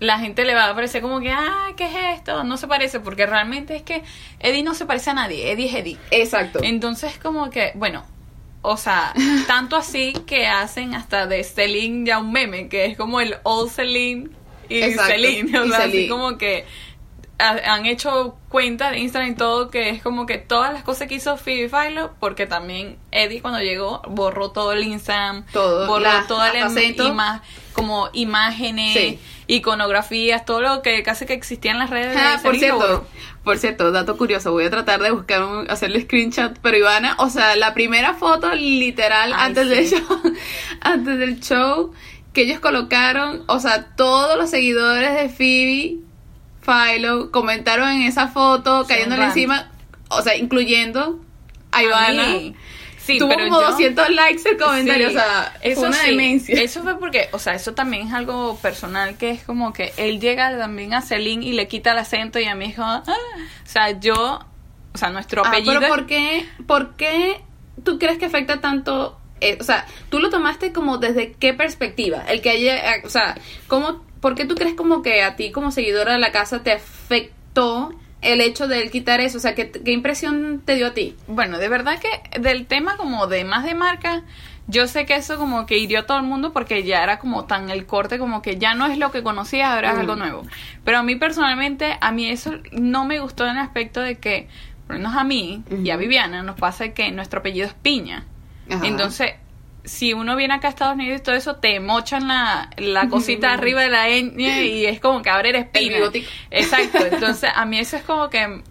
la 0.00 0.18
gente 0.18 0.44
le 0.44 0.54
va 0.54 0.68
a 0.68 0.74
parecer 0.74 1.00
como 1.02 1.20
que, 1.20 1.30
ah, 1.30 1.68
¿qué 1.76 1.84
es 1.84 2.18
esto? 2.18 2.42
No 2.42 2.56
se 2.56 2.66
parece, 2.66 2.98
porque 3.00 3.26
realmente 3.26 3.76
es 3.76 3.82
que 3.82 4.02
Eddie 4.40 4.62
no 4.64 4.74
se 4.74 4.86
parece 4.86 5.10
a 5.10 5.14
nadie. 5.14 5.52
Eddie 5.52 5.66
es 5.68 5.74
Eddie. 5.74 5.98
exacto. 6.10 6.58
Entonces, 6.62 7.18
como 7.22 7.50
que, 7.50 7.72
bueno, 7.74 8.04
o 8.62 8.76
sea, 8.76 9.12
tanto 9.46 9.76
así 9.76 10.12
que 10.26 10.46
hacen 10.46 10.94
hasta 10.94 11.26
de 11.26 11.44
Celine 11.44 12.06
ya 12.06 12.18
un 12.18 12.32
meme, 12.32 12.68
que 12.68 12.86
es 12.86 12.96
como 12.96 13.20
el 13.20 13.36
old 13.44 13.70
Celine 13.70 14.30
y 14.68 14.82
Exacto, 14.82 15.12
Celine. 15.12 15.58
O 15.58 15.64
y 15.66 15.68
sea, 15.70 15.78
así 15.84 16.08
como 16.08 16.36
que 16.38 16.64
ha- 17.38 17.72
han 17.74 17.86
hecho 17.86 18.36
cuenta 18.50 18.90
de 18.90 18.98
Instagram 18.98 19.32
y 19.32 19.34
todo 19.34 19.70
que 19.70 19.88
es 19.88 20.02
como 20.02 20.26
que 20.26 20.36
todas 20.38 20.72
las 20.74 20.82
cosas 20.82 21.08
que 21.08 21.14
hizo 21.14 21.36
Phoebe 21.38 21.68
Philo 21.70 22.12
porque 22.20 22.46
también 22.46 22.98
Eddie 23.12 23.40
cuando 23.40 23.60
llegó 23.60 24.02
borró 24.08 24.50
todo 24.50 24.72
el 24.72 24.84
Instagram 24.84 25.46
Todo, 25.52 25.86
borró 25.86 26.00
las- 26.04 26.26
toda 26.26 26.52
la 26.52 26.68
ima- 26.68 27.40
como 27.72 28.10
imágenes 28.12 28.92
Sí. 28.92 29.18
Iconografías 29.50 30.44
todo 30.44 30.60
lo 30.60 30.82
que 30.82 31.02
casi 31.02 31.26
que 31.26 31.32
existía 31.34 31.72
en 31.72 31.78
las 31.78 31.90
redes 31.90 32.16
Ah, 32.16 32.38
por 32.42 32.56
cierto, 32.56 33.06
por 33.42 33.58
cierto, 33.58 33.90
dato 33.90 34.16
curioso, 34.16 34.52
voy 34.52 34.64
a 34.64 34.70
tratar 34.70 35.00
de 35.00 35.10
buscar 35.10 35.42
un, 35.42 35.68
hacerle 35.70 36.02
screenshot, 36.02 36.58
pero 36.62 36.76
Ivana, 36.76 37.16
o 37.18 37.28
sea, 37.30 37.56
la 37.56 37.74
primera 37.74 38.14
foto 38.14 38.54
literal 38.54 39.32
Ay, 39.34 39.48
antes 39.48 39.68
sí. 39.68 39.74
del 39.74 39.88
show, 40.06 40.22
antes 40.80 41.18
del 41.18 41.40
show 41.40 41.92
que 42.32 42.42
ellos 42.42 42.60
colocaron, 42.60 43.42
o 43.48 43.58
sea, 43.58 43.88
todos 43.96 44.38
los 44.38 44.50
seguidores 44.50 45.14
de 45.14 45.28
Phoebe 45.28 45.98
Philo 46.62 47.32
comentaron 47.32 47.88
en 47.88 48.02
esa 48.02 48.28
foto, 48.28 48.84
cayéndole 48.86 49.24
encima, 49.24 49.70
o 50.10 50.22
sea, 50.22 50.36
incluyendo 50.36 51.18
a 51.72 51.82
Ivana. 51.82 52.26
mí. 52.28 52.54
Sí, 53.02 53.18
Tuvo 53.18 53.30
pero 53.30 53.44
como 53.48 53.60
yo- 53.62 53.70
200 53.70 54.10
likes 54.10 54.48
el 54.48 54.56
comentario, 54.58 55.08
Sí, 55.10 55.16
o 55.16 55.18
sea, 55.18 55.52
fue 55.74 55.88
una 55.88 55.92
sí. 55.96 56.10
demencia. 56.10 56.62
Eso 56.62 56.82
fue 56.82 56.98
porque, 56.98 57.28
o 57.32 57.38
sea, 57.38 57.54
eso 57.54 57.72
también 57.74 58.06
es 58.08 58.12
algo 58.12 58.56
personal 58.58 59.16
que 59.16 59.30
es 59.30 59.42
como 59.42 59.72
que 59.72 59.92
él 59.96 60.20
llega 60.20 60.56
también 60.58 60.92
a 60.94 61.00
Celine 61.02 61.44
y 61.44 61.52
le 61.52 61.66
quita 61.66 61.92
el 61.92 61.98
acento 61.98 62.38
y 62.38 62.44
a 62.44 62.54
mí 62.54 62.66
dijo, 62.68 62.82
ah. 62.84 63.02
o 63.06 63.66
sea, 63.66 63.98
yo, 63.98 64.40
o 64.94 64.98
sea, 64.98 65.10
nuestro 65.10 65.44
Ah, 65.44 65.48
apellido. 65.48 65.80
pero 65.80 65.88
¿por 65.94 66.06
qué, 66.06 66.46
por 66.66 66.94
qué 66.96 67.40
tú 67.84 67.98
crees 67.98 68.18
que 68.18 68.26
afecta 68.26 68.60
tanto? 68.60 69.16
eh, 69.42 69.56
o 69.58 69.64
sea, 69.64 69.86
tú 70.10 70.18
lo 70.18 70.28
tomaste 70.28 70.70
como 70.70 70.98
desde 70.98 71.32
qué 71.32 71.54
perspectiva? 71.54 72.22
El 72.28 72.42
que 72.42 72.50
haya, 72.50 72.96
eh, 72.96 73.02
o 73.06 73.08
sea, 73.08 73.38
¿cómo, 73.68 74.04
¿por 74.20 74.34
qué 74.34 74.44
tú 74.44 74.54
crees 74.54 74.74
como 74.74 75.00
que 75.00 75.22
a 75.22 75.34
ti 75.36 75.50
como 75.50 75.70
seguidora 75.70 76.12
de 76.12 76.18
la 76.18 76.30
casa 76.30 76.62
te 76.62 76.72
afectó 76.72 77.90
el 78.22 78.40
hecho 78.40 78.68
de 78.68 78.82
él 78.82 78.90
quitar 78.90 79.20
eso? 79.20 79.38
O 79.38 79.40
sea, 79.40 79.54
¿qué, 79.54 79.70
qué 79.70 79.92
impresión 79.92 80.62
te 80.64 80.74
dio 80.76 80.88
a 80.88 80.94
ti? 80.94 81.16
Bueno, 81.26 81.58
de 81.58 81.68
verdad 81.68 81.98
que 81.98 82.40
del 82.40 82.66
tema 82.66 82.96
como 82.96 83.26
de 83.26 83.44
más 83.44 83.64
de 83.64 83.74
marca, 83.74 84.22
yo 84.66 84.86
sé 84.86 85.04
que 85.06 85.16
eso 85.16 85.36
como 85.38 85.66
que 85.66 85.78
hirió 85.78 86.00
a 86.00 86.02
todo 86.06 86.18
el 86.18 86.22
mundo 86.24 86.52
porque 86.52 86.84
ya 86.84 87.02
era 87.02 87.18
como 87.18 87.44
tan 87.46 87.70
el 87.70 87.86
corte 87.86 88.18
como 88.18 88.40
que 88.42 88.56
ya 88.56 88.74
no 88.74 88.86
es 88.86 88.98
lo 88.98 89.10
que 89.10 89.22
conocía, 89.22 89.74
ahora 89.74 89.90
es 89.90 89.96
Mm. 89.96 90.00
algo 90.00 90.16
nuevo. 90.16 90.42
Pero 90.84 90.98
a 90.98 91.02
mí 91.02 91.16
personalmente, 91.16 91.96
a 92.00 92.12
mí 92.12 92.28
eso 92.28 92.52
no 92.72 93.04
me 93.04 93.18
gustó 93.20 93.44
en 93.46 93.52
el 93.52 93.58
aspecto 93.58 94.00
de 94.00 94.18
que, 94.18 94.48
por 94.86 94.96
lo 94.96 95.02
menos 95.02 95.16
a 95.16 95.24
mí 95.24 95.64
y 95.82 95.90
a. 95.90 95.96
Viviana, 95.96 96.42
nos 96.42 96.56
pasa 96.56 96.90
que 96.90 97.10
nuestro 97.10 97.40
apellido 97.40 97.66
es 97.66 97.74
Piña. 97.74 98.26
Ajá. 98.70 98.86
Entonces, 98.86 99.32
si 99.90 100.12
uno 100.12 100.36
viene 100.36 100.54
acá 100.54 100.68
a 100.68 100.70
Estados 100.70 100.94
Unidos 100.94 101.18
y 101.20 101.22
todo 101.24 101.34
eso, 101.34 101.56
te 101.56 101.80
mochan 101.80 102.28
la, 102.28 102.70
la 102.76 103.08
cosita 103.08 103.52
arriba 103.52 103.82
de 103.82 103.88
la 103.88 104.08
ñ 104.08 104.38
y 104.38 104.86
es 104.86 105.00
como 105.00 105.20
que 105.20 105.30
ahora 105.30 105.48
eres 105.48 105.64
El 105.64 105.70
Pina. 105.70 105.96
bigotico. 105.96 106.30
Exacto. 106.52 106.98
Entonces, 107.10 107.50
a 107.52 107.64
mí 107.64 107.76
eso 107.76 107.96
es 107.96 108.04
como 108.04 108.30
que 108.30 108.62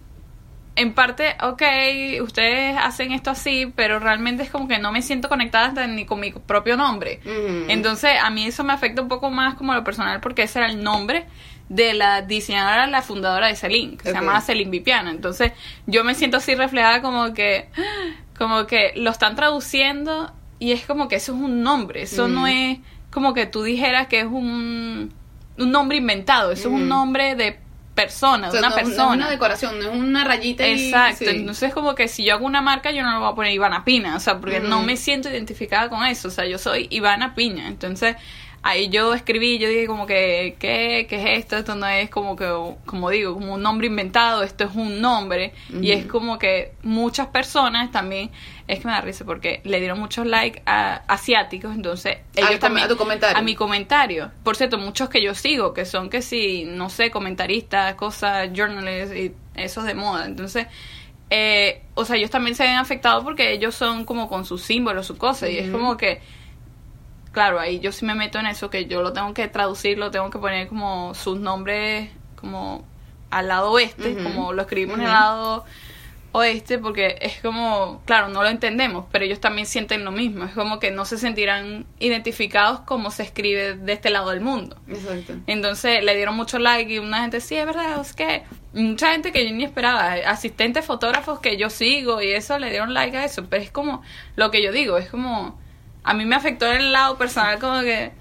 en 0.76 0.94
parte, 0.94 1.36
ok, 1.42 1.62
ustedes 2.22 2.74
hacen 2.78 3.12
esto 3.12 3.28
así, 3.28 3.70
pero 3.76 3.98
realmente 3.98 4.44
es 4.44 4.50
como 4.50 4.66
que 4.66 4.78
no 4.78 4.92
me 4.92 5.02
siento 5.02 5.28
conectada 5.28 5.66
hasta 5.66 5.86
ni 5.86 6.06
con 6.06 6.20
mi 6.20 6.32
propio 6.32 6.78
nombre. 6.78 7.20
Entonces, 7.68 8.12
a 8.18 8.30
mí 8.30 8.46
eso 8.46 8.64
me 8.64 8.72
afecta 8.72 9.02
un 9.02 9.08
poco 9.08 9.30
más 9.30 9.56
como 9.56 9.74
lo 9.74 9.84
personal 9.84 10.20
porque 10.20 10.44
ese 10.44 10.60
era 10.60 10.68
el 10.68 10.82
nombre 10.82 11.26
de 11.68 11.92
la 11.92 12.22
diseñadora, 12.22 12.86
la 12.86 13.02
fundadora 13.02 13.48
de 13.48 13.56
Celine, 13.56 13.98
que 13.98 14.04
se 14.04 14.12
llamaba 14.14 14.40
Celine 14.40 14.70
Vipiana. 14.70 15.10
Entonces, 15.10 15.52
yo 15.86 16.02
me 16.02 16.14
siento 16.14 16.38
así 16.38 16.54
reflejada 16.54 17.02
como 17.02 17.34
que, 17.34 17.68
como 18.38 18.66
que 18.66 18.92
lo 18.96 19.10
están 19.10 19.36
traduciendo 19.36 20.32
y 20.60 20.70
es 20.72 20.86
como 20.86 21.08
que 21.08 21.16
eso 21.16 21.34
es 21.34 21.40
un 21.40 21.62
nombre, 21.64 22.02
eso 22.02 22.28
no 22.28 22.46
es 22.46 22.78
como 23.10 23.34
que 23.34 23.46
tú 23.46 23.64
dijeras 23.64 24.06
que 24.06 24.20
es 24.20 24.26
un, 24.26 25.12
un 25.58 25.70
nombre 25.72 25.96
inventado, 25.96 26.52
eso 26.52 26.68
es 26.68 26.74
un 26.74 26.88
nombre 26.88 27.34
de 27.34 27.58
persona, 27.94 28.48
O 28.48 28.52
de 28.52 28.60
sea, 28.60 28.68
una 28.68 28.76
no- 28.76 28.76
no 28.82 28.86
persona. 28.88 29.10
es 29.10 29.16
una 29.16 29.30
decoración, 29.30 29.78
no 29.80 29.90
es 29.90 29.98
una 29.98 30.24
rayita 30.24 30.66
y- 30.68 30.84
Exacto, 30.86 31.24
sí. 31.24 31.36
entonces 31.36 31.74
como 31.74 31.94
que 31.96 32.06
si 32.08 32.24
yo 32.24 32.34
hago 32.34 32.46
una 32.46 32.62
marca 32.62 32.92
yo 32.92 33.02
no 33.02 33.10
le 33.12 33.18
voy 33.18 33.32
a 33.32 33.34
poner 33.34 33.52
Ivana 33.52 33.84
Pina, 33.84 34.14
o 34.16 34.20
sea, 34.20 34.38
porque 34.38 34.60
no 34.60 34.82
me 34.82 34.96
siento 34.96 35.28
identificada 35.28 35.88
con 35.90 36.04
eso, 36.06 36.28
o 36.28 36.30
sea, 36.30 36.46
yo 36.46 36.56
soy 36.56 36.86
Ivana 36.90 37.34
Piña, 37.34 37.66
entonces 37.66 38.16
ahí 38.62 38.88
yo 38.90 39.14
escribí, 39.14 39.58
yo 39.58 39.68
dije 39.68 39.86
como 39.86 40.06
que, 40.06 40.56
¿qué, 40.58 41.06
qué 41.08 41.16
es 41.16 41.38
esto? 41.40 41.56
Esto 41.56 41.74
no 41.74 41.86
es 41.86 42.10
como 42.10 42.36
que, 42.36 42.46
como 42.84 43.10
digo, 43.10 43.34
como 43.34 43.54
un 43.54 43.62
nombre 43.62 43.86
inventado, 43.86 44.42
esto 44.42 44.64
es 44.64 44.74
un 44.74 45.00
nombre. 45.00 45.52
Y 45.80 45.92
es 45.92 46.06
como 46.06 46.38
que 46.38 46.72
muchas 46.82 47.28
personas 47.28 47.90
también, 47.90 48.30
es 48.68 48.80
que 48.80 48.86
me 48.86 48.92
da 48.92 49.00
risa 49.00 49.24
porque 49.24 49.60
le 49.64 49.80
dieron 49.80 49.98
muchos 49.98 50.26
likes 50.26 50.62
a 50.66 51.02
asiáticos, 51.08 51.74
entonces 51.74 52.18
ellos 52.36 52.60
también... 52.60 52.86
A 52.86 52.88
tu 52.88 52.96
comentario. 52.96 53.38
A 53.38 53.42
mi 53.42 53.54
comentario. 53.54 54.30
Por 54.42 54.56
cierto, 54.56 54.78
muchos 54.78 55.08
que 55.08 55.22
yo 55.22 55.34
sigo, 55.34 55.72
que 55.72 55.86
son 55.86 56.10
que 56.10 56.20
sí, 56.20 56.64
no 56.66 56.90
sé, 56.90 57.10
comentaristas, 57.10 57.94
cosas, 57.94 58.50
journalists 58.52 59.16
y 59.16 59.32
esos 59.54 59.84
de 59.84 59.94
moda. 59.94 60.26
Entonces... 60.26 60.66
Eh, 61.32 61.82
o 61.94 62.04
sea, 62.04 62.16
ellos 62.16 62.30
también 62.30 62.56
se 62.56 62.64
ven 62.64 62.74
afectados 62.74 63.22
porque 63.22 63.52
ellos 63.52 63.76
son 63.76 64.04
como 64.04 64.28
con 64.28 64.44
sus 64.44 64.62
símbolos, 64.62 65.06
su 65.06 65.16
cosa, 65.16 65.48
y 65.48 65.58
es 65.58 65.70
como 65.70 65.96
que 65.96 66.20
claro, 67.32 67.60
ahí 67.60 67.80
yo 67.80 67.92
sí 67.92 68.04
me 68.04 68.14
meto 68.14 68.38
en 68.38 68.46
eso, 68.46 68.70
que 68.70 68.86
yo 68.86 69.02
lo 69.02 69.12
tengo 69.12 69.32
que 69.34 69.48
traducir, 69.48 69.98
lo 69.98 70.10
tengo 70.10 70.30
que 70.30 70.38
poner 70.38 70.68
como 70.68 71.14
sus 71.14 71.38
nombres 71.38 72.10
como 72.36 72.84
al 73.30 73.48
lado 73.48 73.70
oeste, 73.70 74.16
como 74.22 74.52
lo 74.52 74.62
escribimos 74.62 74.98
en 74.98 75.04
el 75.04 75.10
lado 75.10 75.64
oeste, 76.32 76.78
porque 76.78 77.18
es 77.20 77.40
como, 77.40 78.02
claro, 78.04 78.28
no 78.28 78.42
lo 78.42 78.48
entendemos, 78.48 79.06
pero 79.10 79.24
ellos 79.24 79.40
también 79.40 79.66
sienten 79.66 80.04
lo 80.04 80.12
mismo, 80.12 80.44
es 80.44 80.52
como 80.52 80.78
que 80.78 80.90
no 80.90 81.04
se 81.04 81.18
sentirán 81.18 81.86
identificados 81.98 82.80
como 82.80 83.10
se 83.10 83.24
escribe 83.24 83.74
de 83.74 83.92
este 83.92 84.10
lado 84.10 84.30
del 84.30 84.40
mundo. 84.40 84.76
Exacto. 84.88 85.34
Entonces 85.46 86.04
le 86.04 86.14
dieron 86.14 86.36
mucho 86.36 86.58
like 86.58 86.92
y 86.92 86.98
una 86.98 87.22
gente, 87.22 87.40
sí, 87.40 87.56
es 87.56 87.66
verdad, 87.66 88.00
es 88.00 88.14
que 88.14 88.44
mucha 88.72 89.12
gente 89.12 89.32
que 89.32 89.48
yo 89.48 89.54
ni 89.54 89.64
esperaba, 89.64 90.12
asistentes 90.26 90.84
fotógrafos 90.84 91.40
que 91.40 91.56
yo 91.56 91.68
sigo 91.68 92.22
y 92.22 92.30
eso 92.30 92.58
le 92.58 92.70
dieron 92.70 92.94
like 92.94 93.16
a 93.16 93.24
eso, 93.24 93.46
pero 93.48 93.62
es 93.62 93.70
como 93.70 94.02
lo 94.36 94.50
que 94.50 94.62
yo 94.62 94.70
digo, 94.72 94.98
es 94.98 95.08
como 95.08 95.58
a 96.02 96.14
mí 96.14 96.24
me 96.24 96.36
afectó 96.36 96.66
en 96.66 96.76
el 96.76 96.92
lado 96.92 97.16
personal 97.18 97.58
como 97.58 97.80
que 97.80 98.12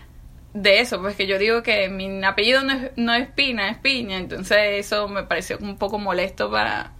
de 0.53 0.79
eso, 0.79 0.99
pues 0.99 1.15
que 1.15 1.27
yo 1.27 1.37
digo 1.37 1.61
que 1.61 1.89
mi 1.89 2.23
apellido 2.23 2.63
no 2.63 2.73
es, 2.73 2.91
no 2.95 3.13
es 3.13 3.27
Pina, 3.29 3.69
es 3.69 3.77
Piña, 3.77 4.17
entonces 4.17 4.57
eso 4.85 5.07
me 5.07 5.23
pareció 5.23 5.57
un 5.59 5.77
poco 5.77 5.99
molesto 5.99 6.49
para, 6.49 6.93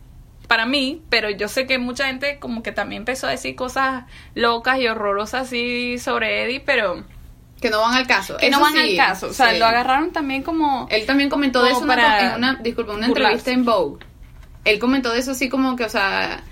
para 0.48 0.65
mí, 0.65 1.02
pero 1.10 1.30
yo 1.30 1.48
sé 1.48 1.65
que 1.65 1.80
mucha 1.80 2.08
gente 2.08 2.39
como 2.39 2.62
que 2.62 2.72
también 2.72 3.02
empezó 3.02 3.28
a 3.28 3.32
decir 3.32 3.56
cosas 3.56 4.06
locas 4.36 4.80
y 4.80 4.88
horrorosas 4.88 5.48
así 5.48 5.98
sobre 5.98 6.44
Eddie, 6.44 6.60
pero... 6.60 7.04
Que 7.60 7.70
no 7.70 7.82
van 7.82 7.96
al 7.96 8.08
caso. 8.08 8.38
Que 8.38 8.50
no 8.50 8.62
van 8.62 8.78
al 8.78 8.96
caso. 8.96 9.28
O 9.28 9.34
sea, 9.34 9.52
lo 9.54 9.65
agarraron 9.65 10.12
también 10.12 10.44
como... 10.44 10.88
Él 10.89 11.06
también 11.06 11.30
comentó 11.30 11.62
de 11.62 11.72
eso 11.72 11.86
para 11.86 12.32
en 12.32 12.38
una, 12.38 12.56
disculpa, 12.56 12.94
una 12.94 13.08
entrevista 13.08 13.52
en 13.52 13.65
Vogue. 13.65 14.06
Él 14.63 14.80
comentó 14.80 15.12
de 15.12 15.20
eso 15.20 15.32
así 15.32 15.50
como 15.50 15.76
que, 15.76 15.84
o 15.84 15.89
sea, 15.89 16.44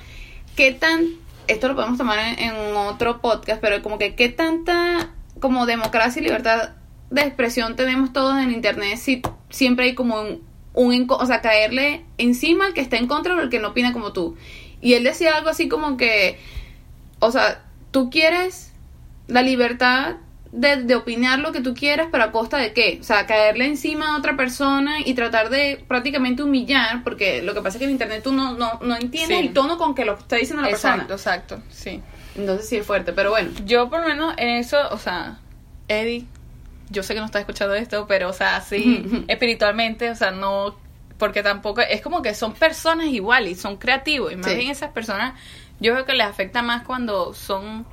¿qué 0.55 0.73
tan 0.73 1.05
esto 1.47 1.67
lo 1.67 1.75
podemos 1.75 1.97
tomar 1.97 2.19
en, 2.39 2.55
otro 2.75 3.21
podcast, 3.21 3.61
pero 3.61 3.81
como 3.81 3.97
que 3.97 4.15
qué 4.15 4.29
tanta 4.29 5.11
como 5.39 5.65
democracia 5.65 6.19
y 6.19 6.25
libertad 6.25 6.71
de 7.09 7.21
expresión 7.21 7.75
tenemos 7.75 8.11
todos 8.11 8.37
en 8.37 8.51
internet 8.51 8.97
si 8.97 9.21
siempre 9.49 9.85
hay 9.85 9.95
como 9.95 10.21
un, 10.21 10.41
un 10.73 11.07
o 11.09 11.25
sea, 11.25 11.41
caerle 11.41 12.05
encima 12.17 12.65
al 12.67 12.73
que 12.73 12.81
está 12.81 12.97
en 12.97 13.07
contra 13.07 13.35
o 13.35 13.39
al 13.39 13.49
que 13.49 13.59
no 13.59 13.69
opina 13.69 13.93
como 13.93 14.13
tú. 14.13 14.35
Y 14.81 14.93
él 14.93 15.03
decía 15.03 15.35
algo 15.35 15.49
así 15.49 15.67
como 15.67 15.97
que, 15.97 16.39
o 17.19 17.31
sea, 17.31 17.63
tú 17.91 18.09
quieres 18.09 18.73
la 19.27 19.41
libertad 19.41 20.17
de, 20.57 20.77
de, 20.77 20.95
opinar 20.95 21.37
lo 21.39 21.51
que 21.51 21.61
tú 21.61 21.75
quieras, 21.75 22.07
pero 22.11 22.23
a 22.23 22.31
costa 22.31 22.57
de 22.57 22.73
qué? 22.73 22.97
O 22.99 23.03
sea, 23.03 23.27
caerle 23.27 23.67
encima 23.67 24.15
a 24.15 24.17
otra 24.17 24.35
persona 24.35 24.99
y 25.05 25.13
tratar 25.13 25.49
de 25.49 25.83
prácticamente 25.87 26.41
humillar, 26.41 27.03
porque 27.03 27.43
lo 27.43 27.53
que 27.53 27.61
pasa 27.61 27.77
es 27.77 27.79
que 27.79 27.85
en 27.85 27.91
internet 27.91 28.23
tú 28.23 28.31
no, 28.31 28.53
no, 28.53 28.79
no 28.81 28.95
entiendes 28.95 29.39
el 29.39 29.53
tono 29.53 29.77
con 29.77 29.93
que 29.93 30.03
lo 30.03 30.17
está 30.17 30.35
diciendo 30.37 30.63
la 30.63 30.69
persona. 30.69 31.03
Exacto, 31.03 31.13
exacto, 31.13 31.61
sí. 31.69 32.01
Entonces 32.35 32.67
sí 32.67 32.77
es 32.77 32.85
fuerte, 32.85 33.13
pero 33.13 33.29
bueno. 33.29 33.51
Yo 33.65 33.89
por 33.89 34.01
lo 34.01 34.07
menos 34.07 34.33
en 34.37 34.49
eso, 34.49 34.77
o 34.89 34.97
sea, 34.97 35.37
Eddie, 35.87 36.25
yo 36.89 37.03
sé 37.03 37.13
que 37.13 37.19
no 37.19 37.27
está 37.27 37.39
escuchando 37.39 37.75
esto, 37.75 38.07
pero 38.07 38.29
o 38.29 38.33
sea, 38.33 38.59
sí, 38.61 39.05
espiritualmente, 39.27 40.09
o 40.09 40.15
sea, 40.15 40.31
no, 40.31 40.75
porque 41.19 41.43
tampoco, 41.43 41.81
es 41.81 42.01
como 42.01 42.23
que 42.23 42.33
son 42.33 42.53
personas 42.53 43.07
iguales 43.07 43.59
son 43.61 43.77
creativos, 43.77 44.31
y 44.31 44.37
más 44.37 44.55
bien 44.55 44.71
esas 44.71 44.91
personas, 44.91 45.39
yo 45.79 45.93
creo 45.93 46.05
que 46.05 46.13
les 46.13 46.25
afecta 46.25 46.63
más 46.63 46.83
cuando 46.83 47.35
son 47.35 47.85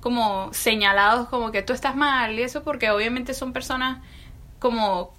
como 0.00 0.52
señalados 0.52 1.28
como 1.28 1.50
que 1.50 1.62
tú 1.62 1.72
estás 1.72 1.96
mal 1.96 2.38
y 2.38 2.42
eso 2.42 2.62
porque 2.62 2.90
obviamente 2.90 3.34
son 3.34 3.52
personas 3.52 4.02
como 4.58 5.14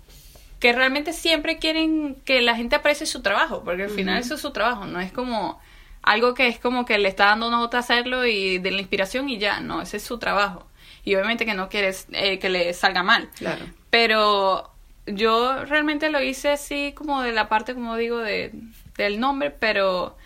que 0.59 0.73
realmente 0.73 1.13
siempre 1.13 1.57
quieren 1.57 2.15
que 2.25 2.41
la 2.41 2.55
gente 2.55 2.75
aprecie 2.75 3.05
su 3.05 3.21
trabajo, 3.21 3.63
porque 3.63 3.83
al 3.83 3.89
final 3.89 4.17
eso 4.19 4.35
es 4.35 4.41
su 4.41 4.51
trabajo, 4.51 4.85
no 4.85 4.99
es 4.99 5.11
como 5.11 5.59
algo 6.01 6.33
que 6.33 6.47
es 6.47 6.59
como 6.59 6.85
que 6.85 6.97
le 6.97 7.07
está 7.07 7.25
dando 7.25 7.49
nota 7.49 7.77
a 7.77 7.79
hacerlo 7.79 8.25
y 8.25 8.57
de 8.57 8.71
la 8.71 8.79
inspiración 8.79 9.29
y 9.29 9.37
ya, 9.37 9.61
no, 9.61 9.81
ese 9.81 9.97
es 9.97 10.03
su 10.03 10.17
trabajo. 10.17 10.67
Y 11.05 11.15
obviamente 11.15 11.45
que 11.45 11.53
no 11.53 11.69
quieres 11.69 12.07
eh, 12.11 12.39
que 12.39 12.49
le 12.49 12.73
salga 12.73 13.03
mal. 13.03 13.29
Claro. 13.37 13.65
Pero 13.89 14.71
yo 15.05 15.65
realmente 15.65 16.09
lo 16.09 16.21
hice 16.21 16.49
así 16.49 16.93
como 16.93 17.21
de 17.21 17.31
la 17.31 17.47
parte, 17.47 17.73
como 17.73 17.95
digo, 17.95 18.19
de, 18.19 18.51
del 18.97 19.19
nombre, 19.19 19.51
pero... 19.51 20.17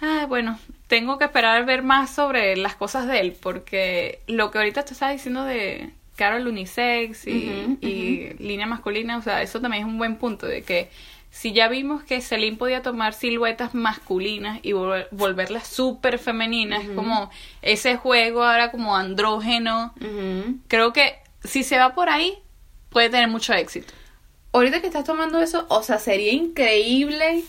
Ah, 0.00 0.26
bueno, 0.28 0.58
tengo 0.88 1.18
que 1.18 1.26
esperar 1.26 1.58
a 1.58 1.64
ver 1.64 1.82
más 1.82 2.10
sobre 2.10 2.56
las 2.56 2.74
cosas 2.74 3.06
de 3.06 3.20
él, 3.20 3.36
porque 3.40 4.20
lo 4.26 4.50
que 4.50 4.58
ahorita 4.58 4.84
te 4.84 4.94
estás 4.94 5.12
diciendo 5.12 5.44
de 5.44 5.90
Carol 6.16 6.46
unisex 6.46 7.26
y, 7.26 8.30
línea 8.38 8.66
masculina, 8.66 9.18
o 9.18 9.22
sea, 9.22 9.42
eso 9.42 9.60
también 9.60 9.84
es 9.84 9.88
un 9.88 9.98
buen 9.98 10.16
punto, 10.16 10.46
de 10.46 10.62
que 10.62 10.88
si 11.30 11.52
ya 11.52 11.68
vimos 11.68 12.02
que 12.02 12.22
Celine 12.22 12.56
podía 12.56 12.82
tomar 12.82 13.12
siluetas 13.12 13.74
masculinas 13.74 14.60
y 14.62 14.72
volverlas 14.72 15.68
súper 15.68 16.18
femeninas, 16.18 16.82
como 16.96 17.30
ese 17.60 17.96
juego 17.96 18.42
ahora 18.42 18.70
como 18.70 18.96
andrógeno, 18.96 19.92
creo 20.68 20.94
que 20.94 21.16
si 21.44 21.64
se 21.64 21.78
va 21.78 21.94
por 21.94 22.08
ahí, 22.08 22.38
puede 22.88 23.10
tener 23.10 23.28
mucho 23.28 23.52
éxito. 23.52 23.92
Ahorita 24.52 24.80
que 24.80 24.86
estás 24.86 25.04
tomando 25.04 25.38
eso, 25.40 25.66
o 25.68 25.82
sea, 25.82 25.98
sería 25.98 26.32
increíble 26.32 27.44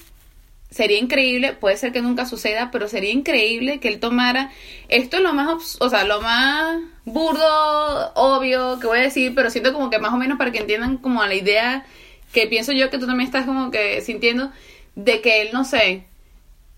sería 0.70 1.00
increíble, 1.00 1.54
puede 1.54 1.78
ser 1.78 1.92
que 1.92 2.02
nunca 2.02 2.26
suceda, 2.26 2.70
pero 2.72 2.88
sería 2.88 3.12
increíble 3.12 3.80
que 3.80 3.88
él 3.88 4.00
tomara 4.00 4.52
esto 4.88 5.18
es 5.18 5.24
lo 5.24 5.34
más, 5.34 5.78
o 5.80 5.90
sea, 5.90 6.04
lo 6.04 6.22
más 6.22 6.80
burdo, 7.06 8.14
obvio 8.16 8.80
que 8.80 8.88
voy 8.88 9.00
a 9.00 9.04
decir, 9.04 9.34
pero 9.36 9.50
siento 9.50 9.74
como 9.74 9.90
que 9.90 10.00
más 10.00 10.14
o 10.14 10.18
menos 10.18 10.38
para 10.38 10.52
que 10.52 10.60
entiendan 10.60 10.98
como 10.98 11.22
a 11.22 11.28
la 11.28 11.36
idea 11.36 11.86
que 12.34 12.46
pienso 12.48 12.72
yo 12.72 12.90
que 12.90 13.00
tú 13.00 13.08
también 13.08 13.28
estás 13.28 13.46
como 13.46 13.72
que 13.72 14.02
sintiendo 14.02 14.52
de 14.96 15.22
que 15.22 15.42
él, 15.42 15.50
no 15.54 15.64
sé, 15.64 16.04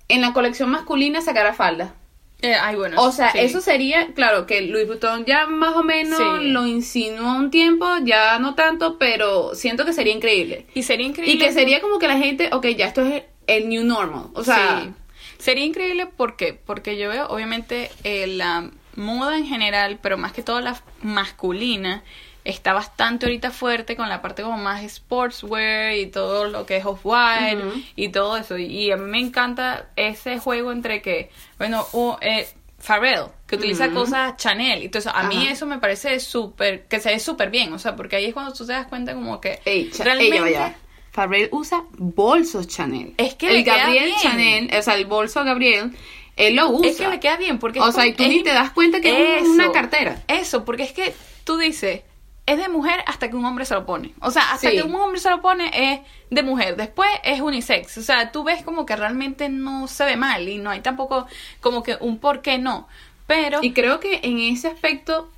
en 0.08 0.22
la 0.22 0.34
colección 0.34 0.70
masculina 0.70 1.22
sacara 1.22 1.54
falda. 1.54 1.96
Eh, 2.42 2.56
ay, 2.56 2.76
bueno, 2.76 3.00
o 3.00 3.12
sea, 3.12 3.30
eso 3.30 3.62
sería, 3.62 4.14
claro, 4.16 4.48
que 4.48 4.62
Louis 4.62 4.88
Vuitton 4.88 5.26
ya 5.26 5.46
más 5.46 5.76
o 5.76 5.84
menos 5.84 6.42
lo 6.42 6.66
insinuó 6.66 7.36
un 7.36 7.52
tiempo, 7.52 7.86
ya 8.04 8.40
no 8.40 8.56
tanto, 8.56 8.98
pero 8.98 9.54
siento 9.54 9.86
que 9.86 9.94
sería 9.94 10.14
increíble. 10.14 10.66
Y 10.74 10.82
sería 10.82 11.06
increíble. 11.06 11.36
Y 11.36 11.38
que 11.38 11.52
sería 11.52 11.82
como 11.82 12.00
que 12.00 12.08
la 12.08 12.18
gente, 12.18 12.50
ok, 12.52 12.66
ya 12.70 12.88
esto 12.88 13.02
es 13.06 13.24
el 13.52 13.70
new 13.70 13.84
normal. 13.84 14.30
O 14.34 14.44
sea, 14.44 14.90
sería 15.38 15.66
increíble 15.66 16.06
porque 16.06 16.54
porque 16.54 16.98
yo 16.98 17.10
veo 17.10 17.28
obviamente 17.28 17.92
eh, 18.04 18.28
la 18.28 18.72
moda 18.96 19.38
en 19.38 19.46
general, 19.46 20.00
pero 20.02 20.18
más 20.18 20.32
que 20.34 20.44
todo 20.44 20.62
la 20.62 20.82
masculina 21.02 22.04
está 22.44 22.74
bastante 22.74 23.28
ahorita 23.28 23.52
fuerte 23.52 23.96
con 23.96 24.10
la 24.10 24.22
parte 24.22 24.42
como 24.42 24.58
más 24.58 24.82
sportswear 24.90 25.94
y 25.96 26.08
todo 26.08 26.48
lo 26.48 26.66
que 26.66 26.78
es 26.78 26.86
off-white 26.86 27.62
y 27.96 28.10
todo 28.10 28.38
eso. 28.38 28.58
Y 28.58 28.92
a 28.92 28.98
mí 28.98 29.10
me 29.10 29.20
encanta 29.20 29.90
ese 29.96 30.40
juego 30.40 30.72
entre 30.72 31.02
que, 31.02 31.30
bueno, 31.60 31.86
uh, 31.94 32.16
eh, 32.22 32.48
Pharrell, 32.80 33.26
que 33.46 33.58
utiliza 33.58 33.92
cosas 33.92 34.38
Chanel. 34.38 34.82
Entonces, 34.82 35.12
a 35.14 35.24
mí 35.24 35.48
eso 35.48 35.68
me 35.68 35.78
parece 35.78 36.20
súper, 36.20 36.86
que 36.88 37.00
se 37.00 37.12
ve 37.12 37.20
súper 37.20 37.52
bien. 37.52 37.74
O 37.74 37.80
sea, 37.80 37.96
porque 37.96 38.16
ahí 38.16 38.26
es 38.26 38.34
cuando 38.34 38.54
tú 38.54 38.66
te 38.66 38.74
das 38.74 38.88
cuenta 38.88 39.14
como 39.14 39.40
que 39.40 39.60
realmente... 40.00 40.76
Farrell 41.12 41.50
usa 41.52 41.84
bolsos 41.98 42.68
Chanel. 42.68 43.14
Es 43.18 43.36
que 43.36 43.50
el 43.50 43.64
Gabriel 43.64 44.14
Chanel, 44.22 44.72
o 44.78 44.82
sea, 44.82 44.96
el 44.96 45.06
bolso 45.06 45.44
Gabriel, 45.44 45.92
él 46.38 46.56
lo 46.56 46.70
usa. 46.70 46.90
Es 46.90 46.98
que 46.98 47.08
le 47.08 47.20
queda 47.20 47.38
bien 47.38 47.60
porque 47.60 47.80
O 47.80 47.92
sea, 47.92 48.08
y 48.08 48.14
tú 48.14 48.24
ni 48.24 48.44
te 48.44 48.54
das 48.54 48.72
cuenta 48.72 49.02
que 49.02 49.40
es 49.40 49.48
una 49.48 49.72
cartera. 49.72 50.24
Eso, 50.28 50.64
porque 50.64 50.84
es 50.84 50.94
que 50.94 51.14
tú 51.44 51.58
dices, 51.58 52.02
es 52.46 52.58
de 52.58 52.70
mujer 52.70 53.04
hasta 53.06 53.30
que 53.30 53.36
un 53.36 53.46
hombre 53.46 53.66
se 53.66 53.74
lo 53.74 53.86
pone. 53.86 54.14
O 54.22 54.32
sea, 54.32 54.54
hasta 54.54 54.72
que 54.72 54.84
un 54.84 54.96
hombre 54.96 55.20
se 55.20 55.30
lo 55.30 55.42
pone 55.42 55.70
es 55.74 56.00
de 56.30 56.44
mujer. 56.44 56.78
Después 56.78 57.10
es 57.24 57.42
unisex. 57.42 57.98
O 57.98 58.02
sea, 58.02 58.32
tú 58.32 58.44
ves 58.44 58.64
como 58.64 58.86
que 58.86 58.96
realmente 58.96 59.50
no 59.50 59.88
se 59.88 60.06
ve 60.06 60.16
mal 60.16 60.48
y 60.48 60.58
no 60.58 60.70
hay 60.70 60.80
tampoco 60.80 61.28
como 61.60 61.84
que 61.84 61.98
un 62.00 62.20
por 62.20 62.42
qué 62.42 62.58
no. 62.58 62.88
Pero... 63.28 63.60
Y 63.62 63.74
creo 63.74 64.00
que 64.00 64.22
en 64.24 64.40
ese 64.40 64.70
aspecto 64.70 65.30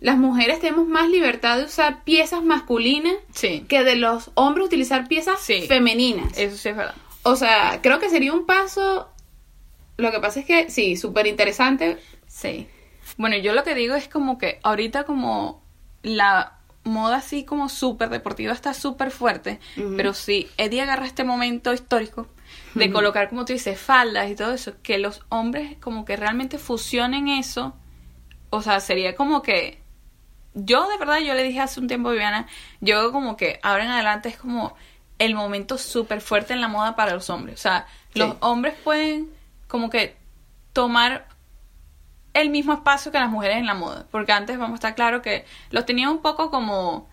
las 0.00 0.16
mujeres 0.16 0.60
tenemos 0.60 0.86
más 0.86 1.08
libertad 1.08 1.58
de 1.58 1.64
usar 1.64 2.04
piezas 2.04 2.42
masculinas 2.42 3.14
que 3.68 3.84
de 3.84 3.96
los 3.96 4.30
hombres 4.34 4.66
utilizar 4.66 5.06
piezas 5.06 5.38
femeninas. 5.68 6.36
Eso 6.38 6.56
sí 6.56 6.70
es 6.70 6.76
verdad. 6.76 6.94
O 7.22 7.36
sea, 7.36 7.80
creo 7.82 7.98
que 7.98 8.08
sería 8.08 8.32
un 8.32 8.46
paso. 8.46 9.10
Lo 9.98 10.10
que 10.10 10.20
pasa 10.20 10.40
es 10.40 10.46
que 10.46 10.70
sí, 10.70 10.96
súper 10.96 11.26
interesante. 11.26 11.98
Sí. 12.26 12.66
Bueno, 13.18 13.36
yo 13.36 13.52
lo 13.52 13.62
que 13.62 13.74
digo 13.74 13.94
es 13.94 14.08
como 14.08 14.38
que 14.38 14.58
ahorita 14.62 15.04
como 15.04 15.62
la 16.02 16.56
moda 16.82 17.16
así 17.16 17.44
como 17.44 17.68
súper 17.68 18.08
deportiva 18.08 18.54
está 18.54 18.72
súper 18.72 19.10
fuerte, 19.10 19.60
pero 19.98 20.14
si 20.14 20.48
Eddie 20.56 20.80
agarra 20.80 21.04
este 21.04 21.24
momento 21.24 21.74
histórico 21.74 22.26
de 22.74 22.90
colocar, 22.90 23.28
como 23.28 23.44
tú 23.44 23.52
dices, 23.52 23.78
faldas 23.78 24.30
y 24.30 24.34
todo 24.34 24.54
eso, 24.54 24.72
que 24.82 24.96
los 24.96 25.22
hombres 25.28 25.76
como 25.80 26.06
que 26.06 26.16
realmente 26.16 26.56
fusionen 26.56 27.28
eso, 27.28 27.74
o 28.48 28.62
sea, 28.62 28.80
sería 28.80 29.14
como 29.14 29.42
que 29.42 29.79
yo 30.54 30.88
de 30.88 30.96
verdad, 30.98 31.18
yo 31.20 31.34
le 31.34 31.42
dije 31.44 31.60
hace 31.60 31.80
un 31.80 31.86
tiempo 31.88 32.08
a 32.08 32.12
Viviana, 32.12 32.46
yo 32.80 33.12
como 33.12 33.36
que 33.36 33.60
ahora 33.62 33.84
en 33.84 33.90
adelante 33.90 34.28
es 34.30 34.36
como 34.36 34.74
el 35.18 35.34
momento 35.34 35.76
súper 35.78 36.20
fuerte 36.20 36.52
en 36.54 36.60
la 36.60 36.68
moda 36.68 36.96
para 36.96 37.12
los 37.14 37.28
hombres. 37.30 37.58
O 37.58 37.62
sea, 37.62 37.86
los 38.14 38.30
Sí. 38.30 38.36
hombres 38.40 38.74
pueden 38.82 39.28
como 39.68 39.90
que 39.90 40.16
tomar 40.72 41.28
el 42.32 42.48
mismo 42.50 42.72
espacio 42.72 43.12
que 43.12 43.18
las 43.18 43.28
mujeres 43.30 43.58
en 43.58 43.66
la 43.66 43.74
moda. 43.74 44.06
Porque 44.10 44.32
antes, 44.32 44.56
vamos 44.58 44.72
a 44.72 44.76
estar 44.76 44.94
claro 44.94 45.20
que 45.22 45.44
los 45.70 45.84
tenían 45.84 46.10
un 46.10 46.22
poco 46.22 46.50
como 46.50 47.08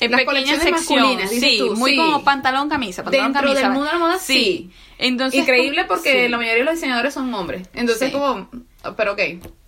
en 0.00 0.10
Las 0.12 0.20
pequeña 0.24 0.58
sección. 0.60 1.18
Sí, 1.28 1.56
tú, 1.58 1.74
muy 1.76 1.92
sí. 1.92 1.96
como 1.96 2.22
pantalón, 2.22 2.68
camisa, 2.68 3.02
pantalón, 3.02 3.32
Dentro 3.32 3.42
camisa. 3.48 3.60
del 3.62 3.70
mundo 3.72 3.86
de 3.86 3.92
la 3.92 3.98
moda, 3.98 4.18
sí. 4.18 4.70
Entonces, 4.98 5.40
Increíble 5.40 5.84
porque 5.84 6.24
sí. 6.24 6.28
la 6.28 6.36
mayoría 6.36 6.58
de 6.60 6.64
los 6.64 6.74
diseñadores 6.74 7.14
son 7.14 7.32
hombres. 7.34 7.68
Entonces, 7.74 8.08
Sí. 8.08 8.12
como. 8.12 8.48
Pero 8.94 9.12
ok. 9.14 9.20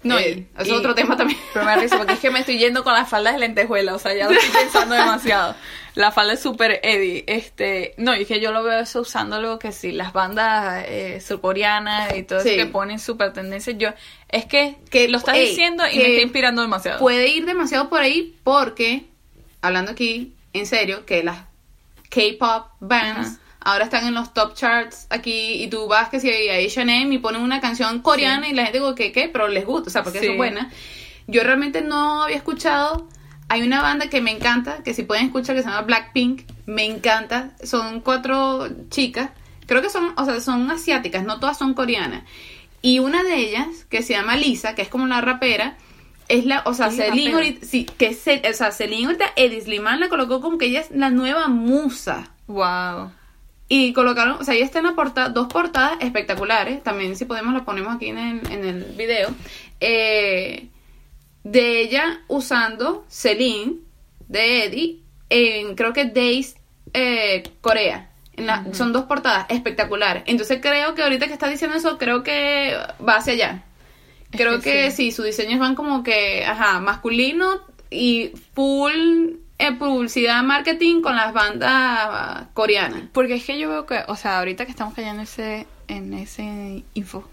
No, 0.04 0.18
eh, 0.18 0.46
y- 0.56 0.60
es 0.62 0.68
y- 0.68 0.72
otro 0.72 0.94
tema 0.94 1.16
también. 1.16 1.40
Pero 1.52 1.64
me 1.64 1.72
da 1.72 1.78
risa 1.78 1.96
porque 1.96 2.12
es 2.12 2.20
que 2.20 2.30
me 2.30 2.40
estoy 2.40 2.58
yendo 2.58 2.84
con 2.84 2.92
las 2.92 3.08
faldas 3.08 3.32
de 3.34 3.40
lentejuela, 3.40 3.94
o 3.94 3.98
sea, 3.98 4.14
ya 4.14 4.26
lo 4.26 4.32
estoy 4.32 4.50
pensando 4.62 4.94
demasiado. 4.94 5.56
La 5.94 6.12
falda 6.12 6.34
es 6.34 6.40
súper 6.40 6.78
Eddie. 6.84 7.24
Este, 7.26 7.94
no, 7.96 8.14
y 8.14 8.22
es 8.22 8.28
que 8.28 8.38
yo 8.40 8.52
lo 8.52 8.62
veo 8.62 8.78
eso 8.78 9.00
usándolo 9.00 9.58
que 9.58 9.72
sí, 9.72 9.90
las 9.90 10.12
bandas 10.12 10.84
eh, 10.86 11.20
surcoreanas 11.20 12.14
y 12.16 12.22
todo 12.22 12.40
Sí. 12.40 12.50
eso 12.50 12.56
que 12.58 12.66
ponen 12.66 13.00
súper 13.00 13.32
tendencia. 13.32 13.72
Yo, 13.72 13.88
es 14.28 14.44
que, 14.44 14.76
Que, 14.90 15.08
lo 15.08 15.18
estás 15.18 15.34
ey, 15.36 15.48
diciendo 15.48 15.82
y 15.90 15.96
me 15.98 16.06
está 16.10 16.22
inspirando 16.22 16.62
demasiado. 16.62 17.00
Puede 17.00 17.28
ir 17.28 17.46
demasiado 17.46 17.88
por 17.88 18.00
ahí 18.00 18.36
porque, 18.44 19.06
hablando 19.62 19.90
aquí 19.90 20.34
en 20.52 20.66
serio, 20.66 21.04
que 21.04 21.24
las 21.24 21.38
K-pop 22.10 22.68
bands 22.80 23.28
Ajá. 23.28 23.38
Ahora 23.60 23.84
están 23.84 24.06
en 24.06 24.14
los 24.14 24.32
top 24.34 24.54
charts 24.54 25.06
aquí 25.10 25.62
y 25.62 25.68
tú 25.68 25.86
vas 25.88 26.08
que 26.08 26.20
si 26.20 26.28
a 26.30 26.54
H&M 26.54 27.14
y 27.14 27.18
ponen 27.18 27.42
una 27.42 27.60
canción 27.60 28.00
coreana 28.00 28.46
Sí. 28.46 28.52
y 28.52 28.54
la 28.54 28.62
gente 28.64 28.78
digo 28.78 28.94
que 28.94 29.12
qué, 29.12 29.28
pero 29.28 29.48
les 29.48 29.66
gusta, 29.66 29.88
o 29.88 29.92
sea, 29.92 30.02
porque 30.02 30.20
Sí. 30.20 30.26
es 30.26 30.36
buena. 30.36 30.70
Yo 31.26 31.42
realmente 31.42 31.82
no 31.82 32.22
había 32.24 32.36
escuchado. 32.36 33.08
Hay 33.50 33.62
una 33.62 33.82
banda 33.82 34.08
que 34.08 34.20
me 34.20 34.30
encanta, 34.30 34.82
que 34.82 34.94
si 34.94 35.02
pueden 35.02 35.26
escuchar, 35.26 35.56
que 35.56 35.62
se 35.62 35.68
llama 35.68 35.82
Blackpink. 35.82 36.42
Me 36.66 36.84
encanta. 36.84 37.50
Son 37.62 38.00
cuatro 38.00 38.68
chicas. 38.90 39.30
Creo 39.66 39.82
que 39.82 39.90
son, 39.90 40.12
o 40.16 40.24
sea, 40.24 40.40
son 40.40 40.70
asiáticas, 40.70 41.24
no 41.24 41.40
todas 41.40 41.58
son 41.58 41.74
coreanas. 41.74 42.24
Y 42.80 43.00
una 43.00 43.22
de 43.22 43.36
ellas, 43.36 43.66
que 43.90 44.02
se 44.02 44.14
llama 44.14 44.36
Lisa, 44.36 44.74
que 44.74 44.82
es 44.82 44.88
como 44.88 45.06
la 45.06 45.20
rapera, 45.20 45.76
es 46.28 46.44
la, 46.46 46.62
o 46.66 46.74
sea, 46.74 46.90
Celine 46.90 47.32
ahorita, 47.34 47.66
sí, 47.66 47.84
que 47.84 48.14
se, 48.14 48.42
o 48.48 48.52
sea, 48.54 48.70
Celine 48.70 49.06
ahorita, 49.06 49.26
Edith 49.36 49.64
Sliman 49.64 49.98
la 50.00 50.08
colocó 50.08 50.40
como 50.40 50.58
que 50.58 50.66
ella 50.66 50.80
es 50.80 50.90
la 50.90 51.10
nueva 51.10 51.48
musa. 51.48 52.30
Wow. 52.46 53.10
Y 53.68 53.92
colocaron, 53.92 54.38
o 54.40 54.44
sea, 54.44 54.54
ella 54.54 54.64
está 54.64 54.78
en 54.78 54.86
la 54.86 54.94
portada, 54.94 55.28
dos 55.28 55.46
portadas 55.48 55.98
espectaculares, 56.00 56.82
también 56.82 57.16
si 57.16 57.26
podemos 57.26 57.52
lo 57.52 57.64
ponemos 57.66 57.94
aquí 57.96 58.06
en 58.06 58.18
el, 58.18 58.50
en 58.50 58.64
el 58.64 58.84
video, 58.96 59.28
eh, 59.80 60.68
de 61.44 61.80
ella 61.82 62.20
usando 62.28 63.04
Celine, 63.08 63.74
de 64.26 64.64
Eddie, 64.64 64.98
en 65.30 65.74
creo 65.74 65.92
que 65.92 66.06
Days 66.06 66.56
eh, 66.94 67.42
Corea. 67.60 68.10
En 68.34 68.46
la- 68.46 68.64
Son 68.72 68.92
dos 68.92 69.04
portadas 69.04 69.46
espectaculares. 69.50 70.22
Entonces 70.26 70.60
creo 70.62 70.94
que 70.94 71.02
ahorita 71.02 71.26
que 71.26 71.32
está 71.32 71.48
diciendo 71.48 71.76
eso, 71.76 71.98
creo 71.98 72.22
que 72.22 72.74
va 73.06 73.16
hacia 73.16 73.32
allá. 73.34 73.64
Es 74.30 74.38
Creo 74.40 74.60
que 74.60 74.70
que, 74.70 74.90
sí. 74.90 75.10
sí. 75.10 75.12
sus 75.12 75.24
diseños 75.26 75.58
van 75.58 75.74
como 75.74 76.02
que, 76.02 76.44
ajá, 76.44 76.80
masculino 76.80 77.60
y 77.90 78.30
full 78.54 79.32
eh, 79.58 79.72
publicidad, 79.72 80.42
marketing 80.42 81.00
con 81.02 81.16
las 81.16 81.32
bandas 81.32 82.46
coreanas. 82.54 83.02
Porque 83.12 83.34
es 83.34 83.44
que 83.44 83.58
yo 83.58 83.68
veo 83.68 83.86
que, 83.86 84.00
o 84.08 84.16
sea, 84.16 84.38
ahorita 84.38 84.64
que 84.64 84.70
estamos 84.70 84.94
cayendo 84.94 85.16
en 85.22 85.24
ese, 85.24 85.66
en 85.88 86.14
ese 86.14 86.84
info, 86.94 87.28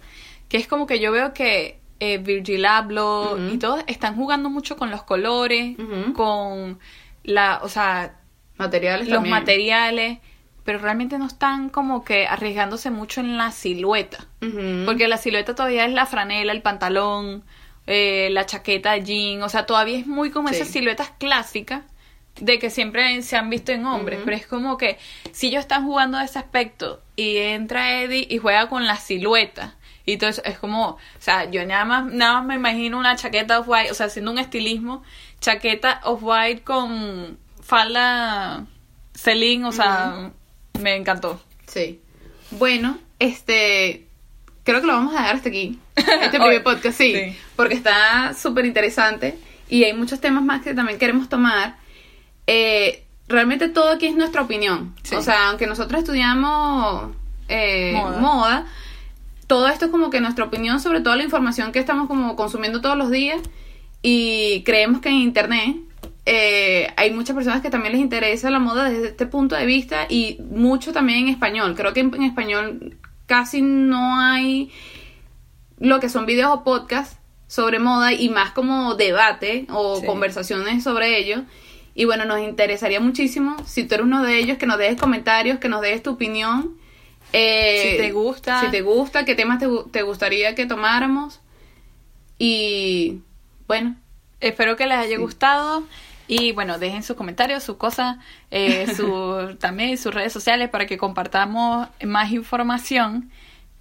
que 0.50 0.58
es 0.58 0.68
como 0.68 0.88
que 0.88 1.00
yo 1.00 1.12
veo 1.12 1.34
que 1.34 1.80
eh, 2.00 2.18
Virgil 2.18 2.66
Abloh 2.66 3.38
y 3.54 3.58
todos 3.58 3.84
están 3.88 4.16
jugando 4.16 4.50
mucho 4.50 4.76
con 4.78 4.90
los 4.92 5.04
colores, 5.04 5.76
con 6.14 6.80
la, 7.24 7.60
o 7.64 7.70
sea, 7.70 8.16
Materiales 8.58 9.08
los 9.08 9.16
también. 9.16 9.34
materiales, 9.34 10.20
pero 10.64 10.80
realmente 10.80 11.18
no 11.20 11.28
están 11.28 11.70
como 11.70 12.04
que 12.06 12.26
arriesgándose 12.28 12.90
mucho 12.90 13.22
en 13.22 13.38
la 13.38 13.52
silueta. 13.52 14.26
Porque 14.86 15.08
la 15.08 15.18
silueta 15.18 15.54
todavía 15.56 15.86
es 15.86 15.94
la 15.94 16.06
franela, 16.06 16.52
el 16.54 16.62
pantalón, 16.62 17.44
eh, 17.88 18.30
la 18.32 18.46
chaqueta 18.46 18.94
de 18.94 19.04
jean, 19.04 19.44
o 19.44 19.50
sea, 19.50 19.66
todavía 19.66 19.98
es 20.00 20.08
muy 20.08 20.32
como 20.32 20.50
Sí. 20.50 20.56
esas 20.56 20.70
siluetas 20.70 21.12
clásicas 21.20 21.84
de 22.40 22.60
que 22.60 22.70
siempre 22.70 23.22
se 23.22 23.38
han 23.38 23.50
visto 23.50 23.72
en 23.72 23.86
hombres, 23.86 24.20
pero 24.26 24.36
es 24.36 24.46
como 24.46 24.78
que 24.78 24.98
si 25.32 25.48
ellos 25.48 25.62
están 25.62 25.86
jugando 25.86 26.18
a 26.18 26.26
ese 26.26 26.40
aspecto 26.40 27.02
y 27.16 27.38
entra 27.38 28.02
Eddie 28.02 28.28
y 28.30 28.38
juega 28.38 28.68
con 28.68 28.86
la 28.86 28.98
silueta 28.98 29.76
y 30.06 30.14
entonces 30.14 30.44
es 30.46 30.60
como, 30.60 30.90
o 30.90 31.00
sea, 31.20 31.50
yo 31.50 31.66
nada 31.66 31.84
más 31.84 32.06
nada 32.06 32.36
más 32.36 32.46
me 32.46 32.56
imagino 32.56 33.00
una 33.00 33.16
chaqueta 33.16 33.60
off 33.60 33.68
white, 33.68 33.92
o 33.92 33.94
sea, 33.96 34.06
haciendo 34.06 34.32
un 34.32 34.38
estilismo, 34.38 35.04
chaqueta 35.42 36.00
off 36.04 36.20
white 36.22 36.62
con 36.62 37.40
falda 37.62 38.66
Celine, 39.16 39.66
o 39.66 39.72
sea, 39.72 40.32
me 40.80 40.96
encantó. 40.96 41.42
Sí. 41.68 42.02
Bueno, 42.52 43.00
este. 43.20 44.08
Creo 44.64 44.82
que 44.82 44.88
lo 44.88 44.94
vamos 44.94 45.14
a 45.16 45.20
dejar 45.20 45.36
hasta 45.36 45.50
aquí. 45.50 45.80
Este 45.96 46.30
primer 46.40 46.64
podcast, 46.64 46.98
sí. 46.98 47.14
Sí. 47.14 47.38
Porque 47.56 47.76
está 47.76 48.34
súper 48.34 48.66
interesante. 48.66 49.38
Y 49.70 49.84
hay 49.84 49.94
muchos 49.94 50.20
temas 50.20 50.44
más 50.44 50.62
que 50.62 50.74
también 50.74 51.00
queremos 51.00 51.30
tomar. 51.30 51.78
Eh, 52.48 53.06
realmente 53.28 53.70
todo 53.70 53.90
aquí 53.92 54.08
es 54.08 54.16
nuestra 54.16 54.42
opinión. 54.42 54.96
Sí. 55.04 55.16
O 55.16 55.22
sea, 55.22 55.50
aunque 55.50 55.68
nosotros 55.68 56.00
estudiamos 56.00 57.12
eh, 57.48 57.94
Moda. 57.96 58.20
moda, 58.20 58.66
todo 59.48 59.68
esto 59.68 59.86
es 59.86 59.92
como 59.92 60.10
que 60.10 60.22
nuestra 60.22 60.46
opinión 60.46 60.80
sobre 60.80 61.02
toda 61.02 61.16
la 61.16 61.24
información 61.24 61.72
que 61.72 61.80
estamos 61.80 62.08
como 62.08 62.36
consumiendo 62.36 62.82
todos 62.82 62.98
los 62.98 63.12
días. 63.12 63.40
Y 64.02 64.62
creemos 64.66 65.02
que 65.02 65.10
en 65.10 65.16
internet 65.16 65.78
eh, 66.28 66.92
hay 66.98 67.12
muchas 67.12 67.36
personas 67.36 67.62
que 67.62 67.70
también 67.70 67.94
les 67.94 68.02
interesa 68.02 68.50
la 68.52 68.60
moda 68.60 68.90
desde 68.90 69.08
este 69.08 69.26
punto 69.26 69.56
de 69.56 69.66
vista 69.66 70.06
y 70.10 70.38
mucho 70.52 70.94
también 70.94 71.20
en 71.20 71.28
español. 71.30 71.74
Creo 71.76 71.94
que 71.94 72.02
en, 72.02 72.14
en 72.14 72.24
español 72.24 72.98
casi 73.26 73.62
no 73.64 74.20
hay 74.20 74.72
lo 75.80 76.00
que 76.00 76.10
son 76.10 76.26
videos 76.26 76.52
o 76.54 76.64
podcasts 76.64 77.18
sobre 77.48 77.80
moda 77.80 78.14
y 78.14 78.30
más 78.30 78.52
como 78.52 78.96
debate 78.96 79.66
o 79.70 80.00
Sí. 80.00 80.06
conversaciones 80.06 80.84
sobre 80.84 81.18
ello. 81.20 81.44
Y 81.96 82.06
bueno, 82.06 82.26
nos 82.26 82.40
interesaría 82.42 83.00
muchísimo 83.00 83.56
si 83.66 83.86
tú 83.86 83.96
eres 83.96 84.06
uno 84.06 84.22
de 84.22 84.38
ellos, 84.38 84.58
que 84.58 84.66
nos 84.68 84.78
dejes 84.78 85.00
comentarios, 85.00 85.60
que 85.60 85.70
nos 85.70 85.82
dejes 85.82 86.04
tu 86.04 86.12
opinión. 86.12 86.76
Eh, 87.34 87.92
Si 87.98 87.98
te 88.04 88.12
gusta. 88.12 88.60
Si 88.62 88.68
te 88.70 88.82
gusta, 88.82 89.26
qué 89.26 89.34
temas 89.34 89.60
te, 89.60 89.68
te 89.92 90.02
gustaría 90.04 90.54
que 90.56 90.66
tomáramos. 90.66 91.40
Y 92.38 93.22
bueno, 93.68 93.96
Espero 94.42 94.76
que 94.76 94.86
les 94.86 94.98
haya 94.98 95.16
Sí. 95.16 95.22
gustado. 95.22 95.84
Y 96.28 96.52
bueno, 96.52 96.78
dejen 96.78 97.02
sus 97.04 97.16
comentarios, 97.16 97.64
sus 97.64 97.78
cosas, 97.78 98.18
eh, 98.52 98.86
su, 98.96 99.56
también 99.60 99.98
sus 99.98 100.14
redes 100.14 100.34
sociales 100.34 100.70
para 100.70 100.86
que 100.86 100.98
compartamos 100.98 101.88
más 102.04 102.32
información. 102.32 103.32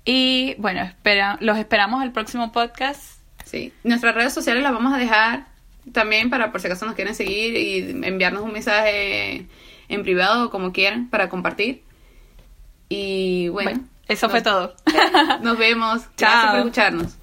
Y 0.04 0.54
bueno, 0.58 0.80
espera, 0.82 1.36
los 1.40 1.58
esperamos 1.58 2.02
al 2.02 2.12
próximo 2.12 2.52
podcast. 2.52 3.02
sí. 3.44 3.72
Nuestras 3.82 4.14
redes 4.14 4.32
sociales 4.32 4.62
las 4.62 4.72
vamos 4.72 4.94
a 4.94 4.98
dejar 4.98 5.46
también 5.92 6.30
para 6.30 6.50
por 6.52 6.60
si 6.60 6.66
acaso 6.66 6.86
nos 6.86 6.94
quieren 6.94 7.14
seguir 7.14 7.56
y 7.56 8.06
enviarnos 8.06 8.42
un 8.42 8.52
mensaje 8.52 9.46
en 9.88 10.02
privado 10.02 10.46
o 10.46 10.50
como 10.50 10.72
quieran 10.72 11.08
para 11.10 11.28
compartir. 11.28 11.82
Y 12.88 13.48
bueno, 13.48 13.70
Bueno, 13.70 13.88
eso 14.08 14.28
fue 14.28 14.42
todo. 14.42 14.74
Nos 15.42 15.58
vemos. 15.58 16.02
Chao. 16.16 16.30
Gracias 16.30 16.50
por 16.50 16.58
escucharnos. 16.60 17.16